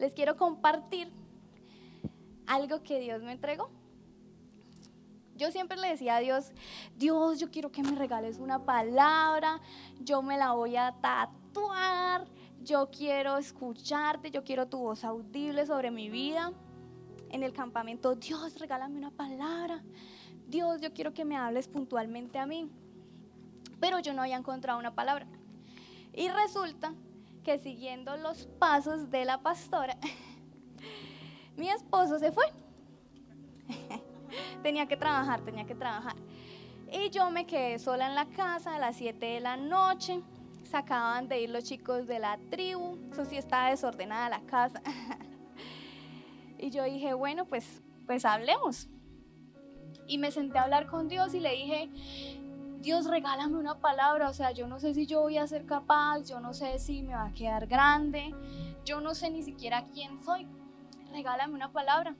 les 0.00 0.12
quiero 0.12 0.36
compartir 0.36 1.08
algo 2.48 2.82
que 2.82 2.98
Dios 2.98 3.22
me 3.22 3.30
entregó. 3.30 3.70
Yo 5.36 5.52
siempre 5.52 5.78
le 5.78 5.90
decía 5.90 6.16
a 6.16 6.20
Dios, 6.20 6.50
Dios, 6.96 7.38
yo 7.38 7.48
quiero 7.50 7.70
que 7.70 7.84
me 7.84 7.92
regales 7.92 8.38
una 8.38 8.64
palabra, 8.64 9.60
yo 10.00 10.20
me 10.20 10.36
la 10.36 10.52
voy 10.52 10.74
a 10.76 10.96
tatuar, 11.00 12.26
yo 12.60 12.90
quiero 12.90 13.36
escucharte, 13.36 14.32
yo 14.32 14.42
quiero 14.42 14.66
tu 14.66 14.78
voz 14.78 15.04
audible 15.04 15.64
sobre 15.64 15.92
mi 15.92 16.10
vida. 16.10 16.52
En 17.30 17.44
el 17.44 17.52
campamento, 17.52 18.16
Dios, 18.16 18.58
regálame 18.58 18.98
una 18.98 19.12
palabra. 19.12 19.84
Dios, 20.48 20.80
yo 20.80 20.92
quiero 20.92 21.14
que 21.14 21.24
me 21.24 21.36
hables 21.36 21.68
puntualmente 21.68 22.38
a 22.40 22.46
mí. 22.46 22.68
Pero 23.78 24.00
yo 24.00 24.12
no 24.12 24.22
había 24.22 24.36
encontrado 24.36 24.78
una 24.78 24.94
palabra. 24.94 25.26
Y 26.14 26.28
resulta 26.28 26.94
que 27.46 27.58
siguiendo 27.60 28.16
los 28.16 28.46
pasos 28.58 29.08
de 29.08 29.24
la 29.24 29.38
pastora, 29.38 29.96
mi 31.56 31.68
esposo 31.70 32.18
se 32.18 32.32
fue. 32.32 32.44
tenía 34.64 34.86
que 34.86 34.96
trabajar, 34.96 35.42
tenía 35.42 35.64
que 35.64 35.76
trabajar. 35.76 36.16
Y 36.90 37.08
yo 37.10 37.30
me 37.30 37.46
quedé 37.46 37.78
sola 37.78 38.08
en 38.08 38.16
la 38.16 38.26
casa 38.26 38.74
a 38.74 38.80
las 38.80 38.96
7 38.96 39.24
de 39.24 39.38
la 39.38 39.56
noche 39.56 40.24
se 40.64 40.76
acaban 40.76 41.28
de 41.28 41.42
ir 41.42 41.50
los 41.50 41.62
chicos 41.62 42.08
de 42.08 42.18
la 42.18 42.36
tribu, 42.50 42.98
eso 43.12 43.24
sí 43.24 43.36
estaba 43.36 43.70
desordenada 43.70 44.28
la 44.28 44.40
casa. 44.40 44.82
y 46.58 46.70
yo 46.70 46.82
dije, 46.82 47.14
bueno, 47.14 47.44
pues, 47.44 47.80
pues 48.06 48.24
hablemos. 48.24 48.88
Y 50.08 50.18
me 50.18 50.32
senté 50.32 50.58
a 50.58 50.62
hablar 50.62 50.88
con 50.88 51.06
Dios 51.06 51.32
y 51.32 51.38
le 51.38 51.52
dije, 51.52 51.90
Dios, 52.80 53.06
regálame 53.06 53.56
una 53.56 53.80
palabra, 53.80 54.28
o 54.28 54.34
sea, 54.34 54.52
yo 54.52 54.66
no 54.66 54.78
sé 54.78 54.94
si 54.94 55.06
yo 55.06 55.22
voy 55.22 55.38
a 55.38 55.46
ser 55.46 55.66
capaz, 55.66 56.28
yo 56.28 56.40
no 56.40 56.54
sé 56.54 56.78
si 56.78 57.02
me 57.02 57.14
va 57.14 57.26
a 57.26 57.34
quedar 57.34 57.66
grande, 57.66 58.34
yo 58.84 59.00
no 59.00 59.14
sé 59.14 59.30
ni 59.30 59.42
siquiera 59.42 59.86
quién 59.92 60.22
soy, 60.22 60.46
regálame 61.10 61.54
una 61.54 61.72
palabra. 61.72 62.14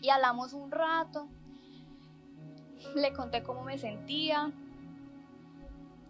Y 0.00 0.10
hablamos 0.10 0.52
un 0.52 0.70
rato, 0.70 1.28
le 2.94 3.12
conté 3.12 3.42
cómo 3.42 3.64
me 3.64 3.78
sentía, 3.78 4.52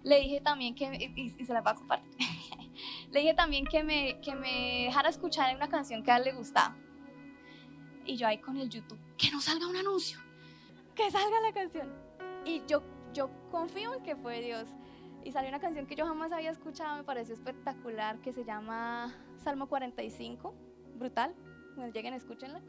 le 0.05 0.20
dije 0.20 0.40
también 0.40 0.74
que, 0.74 1.12
y, 1.16 1.44
se 1.44 1.53
la 1.53 1.61
va 1.61 1.72
a 1.72 1.74
compartir, 1.74 2.14
le 3.11 3.20
dije 3.20 3.34
también 3.34 3.66
que 3.66 3.82
me, 3.82 4.20
que 4.20 4.34
me 4.34 4.84
dejara 4.84 5.09
escuchar 5.09 5.55
una 5.57 5.68
canción 5.68 6.03
que 6.03 6.11
a 6.11 6.18
él 6.18 6.24
le 6.24 6.32
gustaba. 6.32 6.76
Y 8.05 8.16
yo 8.16 8.26
ahí 8.26 8.38
con 8.38 8.57
el 8.57 8.70
YouTube, 8.70 8.99
que 9.16 9.30
no 9.30 9.40
salga 9.40 9.66
un 9.66 9.76
anuncio, 9.76 10.18
que 10.94 11.11
salga 11.11 11.40
la 11.40 11.53
canción. 11.53 11.92
Y 12.44 12.62
yo, 12.66 12.82
yo 13.12 13.30
confío 13.50 13.94
en 13.94 14.02
que 14.02 14.16
fue 14.16 14.40
Dios. 14.40 14.66
Y 15.24 15.32
salió 15.32 15.48
una 15.48 15.61
canción 15.61 15.86
que 15.86 15.96
yo 15.96 16.06
jamás 16.06 16.32
había 16.32 16.50
escuchado, 16.50 16.96
me 16.96 17.04
pareció 17.04 17.34
espectacular, 17.34 18.18
que 18.20 18.32
se 18.32 18.44
llama 18.44 19.14
Salmo 19.36 19.68
45, 19.68 20.54
brutal, 20.96 21.34
cuando 21.74 21.92
lleguen 21.92 22.14
escúchenla. 22.14 22.61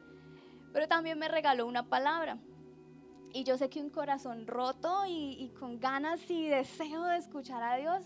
Pero 0.73 0.87
también 0.87 1.17
me 1.17 1.27
regaló 1.27 1.67
una 1.67 1.87
palabra 1.87 2.37
y 3.31 3.43
yo 3.43 3.57
sé 3.57 3.69
que 3.69 3.81
un 3.81 3.89
corazón 3.89 4.47
roto 4.47 5.03
y, 5.07 5.51
con 5.59 5.79
ganas 5.79 6.29
y 6.29 6.47
deseo 6.47 7.03
de 7.03 7.17
escuchar 7.17 7.61
a 7.61 7.75
Dios, 7.75 8.03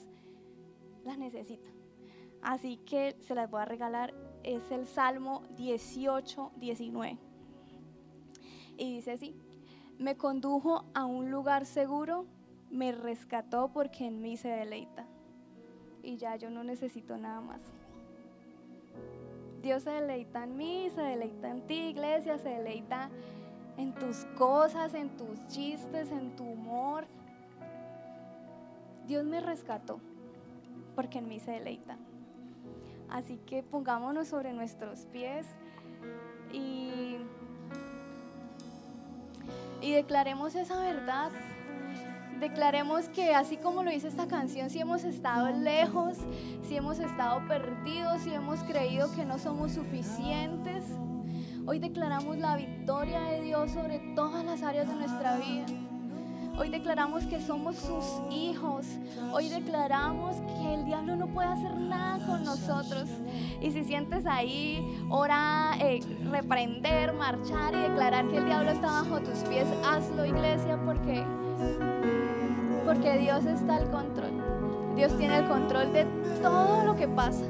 la 1.06 1.16
necesita. 1.16 1.70
Así 2.42 2.78
que 2.78 3.16
se 3.22 3.36
las 3.36 3.50
voy 3.50 3.62
a 3.62 3.66
regalar. 3.66 4.14
Es 4.44 4.70
el 4.72 4.86
Salmo 4.86 5.44
18, 5.56 6.52
19. 6.58 7.18
Y 8.78 8.96
dice 8.96 9.12
así, 9.12 9.34
me 10.04 10.18
condujo 10.18 10.84
a 10.94 11.06
un 11.06 11.32
lugar 11.32 11.66
seguro, 11.66 12.26
me 12.70 12.92
rescató 12.92 13.70
porque 13.70 14.06
en 14.06 14.22
mí 14.22 14.36
se 14.36 14.50
deleita. 14.50 15.06
Y 16.04 16.18
ya 16.18 16.36
yo 16.36 16.50
no 16.50 16.66
necesito 16.66 17.18
nada 17.18 17.40
más. 17.40 17.62
Dios 19.62 19.84
se 19.84 19.92
deleita 19.92 20.44
en 20.44 20.58
mí, 20.58 20.90
se 20.94 21.02
deleita 21.02 21.50
en 21.50 21.62
ti, 21.62 21.76
iglesia, 21.76 22.38
se 22.38 22.50
deleita 22.50 23.10
en 23.78 23.94
tus 23.94 24.26
cosas, 24.38 24.94
en 24.94 25.16
tus 25.16 25.48
chistes, 25.48 26.12
en 26.12 26.36
tu 26.36 26.44
humor. 26.44 27.06
Dios 29.08 29.24
me 29.24 29.40
rescató 29.40 30.02
porque 30.96 31.20
en 31.20 31.30
mí 31.30 31.40
se 31.40 31.52
deleita. 31.52 31.98
Así 33.08 33.38
que 33.46 33.64
pongámonos 33.64 34.28
sobre 34.28 34.52
nuestros 34.52 35.06
pies 35.06 35.48
y, 36.52 37.13
y 39.84 39.92
declaremos 39.92 40.56
esa 40.56 40.80
verdad 40.80 41.32
Declaremos 42.40 43.08
que 43.08 43.34
así 43.34 43.56
como 43.56 43.84
lo 43.84 43.92
dice 43.92 44.10
esta 44.10 44.28
canción, 44.28 44.70
si 44.70 44.80
hemos 44.80 45.06
estado 45.06 45.50
lejos, 45.50 46.18
si 46.68 46.76
hemos 46.76 47.00
estado 47.00 47.48
perdidos, 47.48 48.24
si 48.24 48.34
hemos 48.34 48.62
creído 48.64 49.10
que 49.16 49.24
no 49.24 49.40
somos 49.40 49.72
suficientes, 49.72 50.84
hoy 51.66 51.80
declaramos 51.80 52.38
la 52.38 52.58
victoria 52.58 53.22
de 53.22 53.44
Dios 53.44 53.72
sobre 53.72 54.00
todas 54.14 54.44
las 54.44 54.62
áreas 54.62 54.90
de 54.90 54.96
nuestra 54.96 55.38
vida. 55.38 55.83
Hoy 56.56 56.70
declaramos 56.70 57.26
que 57.26 57.42
somos 57.42 57.76
sus 57.78 58.22
hijos. 58.32 58.86
Hoy 59.32 59.50
declaramos 59.50 60.36
que 60.36 60.74
el 60.76 60.86
diablo 60.86 61.16
no 61.16 61.28
puede 61.28 61.48
hacer 61.48 61.76
nada 61.76 62.24
con 62.26 62.44
nosotros. 62.44 63.10
Y 63.60 63.72
si 63.72 63.84
sientes 63.84 64.26
ahí, 64.28 64.86
ora, 65.10 65.72
eh, 65.80 66.00
reprender, 66.30 67.14
marchar 67.14 67.74
y 67.74 67.78
declarar 67.78 68.28
que 68.28 68.38
el 68.38 68.46
diablo 68.46 68.72
está 68.72 68.88
bajo 68.88 69.20
tus 69.22 69.40
pies, 69.50 69.68
hazlo 69.84 70.26
iglesia 70.26 70.80
porque 70.86 71.24
porque 72.86 73.18
Dios 73.18 73.46
está 73.46 73.78
al 73.78 73.90
control. 73.90 74.96
Dios 74.96 75.18
tiene 75.18 75.38
el 75.38 75.48
control 75.48 75.92
de 75.92 76.06
todo 76.42 76.84
lo 76.84 76.96
que 76.96 77.08
pasa. 77.08 77.46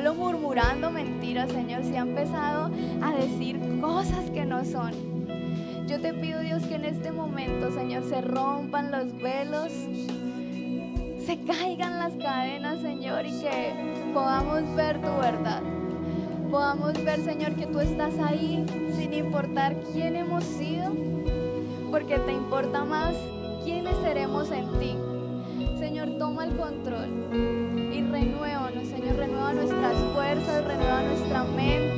Diablo 0.00 0.14
murmurando 0.14 0.90
mentiras, 0.90 1.50
Señor, 1.50 1.84
si 1.84 1.94
ha 1.94 2.00
empezado 2.00 2.70
a 3.02 3.12
decir 3.12 3.60
cosas 3.82 4.30
que 4.30 4.46
no 4.46 4.64
son. 4.64 4.92
Yo 5.86 6.00
te 6.00 6.14
pido, 6.14 6.40
Dios, 6.40 6.62
que 6.62 6.76
en 6.76 6.86
este 6.86 7.12
momento, 7.12 7.70
Señor, 7.70 8.04
se 8.04 8.22
rompan 8.22 8.90
los 8.90 9.12
velos, 9.20 9.70
se 11.26 11.38
caigan 11.46 11.98
las 11.98 12.14
cadenas, 12.14 12.80
Señor, 12.80 13.26
y 13.26 13.40
que 13.40 13.74
podamos 14.14 14.74
ver 14.74 14.96
tu 15.02 15.14
verdad. 15.20 15.62
Podamos 16.50 17.04
ver, 17.04 17.20
Señor, 17.20 17.54
que 17.56 17.66
tú 17.66 17.80
estás 17.80 18.18
ahí 18.20 18.64
sin 18.96 19.12
importar 19.12 19.76
quién 19.92 20.16
hemos 20.16 20.44
sido, 20.44 20.94
porque 21.90 22.18
te 22.20 22.32
importa 22.32 22.84
más 22.84 23.14
quiénes 23.64 23.96
seremos 23.98 24.50
en 24.50 24.78
ti. 24.78 24.96
Señor, 25.78 26.18
toma 26.18 26.44
el 26.44 26.56
control 26.56 27.08
y 27.90 28.02
renuévanos, 28.02 28.86
Señor, 28.86 29.16
renueva 29.16 29.52
nuestras 29.54 29.79
renueva 30.66 31.02
nuestra 31.02 31.44
mente, 31.44 31.89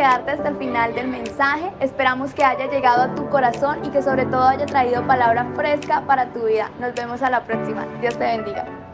quedarte 0.00 0.30
hasta 0.30 0.48
el 0.48 0.56
final 0.56 0.94
del 0.94 1.08
mensaje. 1.08 1.70
Esperamos 1.80 2.32
que 2.32 2.42
haya 2.42 2.70
llegado 2.70 3.02
a 3.02 3.14
tu 3.14 3.28
corazón 3.28 3.84
y 3.84 3.90
que 3.90 4.02
sobre 4.02 4.24
todo 4.24 4.48
haya 4.48 4.64
traído 4.64 5.06
palabra 5.06 5.44
fresca 5.54 6.02
para 6.06 6.32
tu 6.32 6.46
vida. 6.46 6.70
Nos 6.80 6.94
vemos 6.94 7.22
a 7.22 7.28
la 7.28 7.44
próxima. 7.44 7.86
Dios 8.00 8.16
te 8.16 8.24
bendiga. 8.24 8.89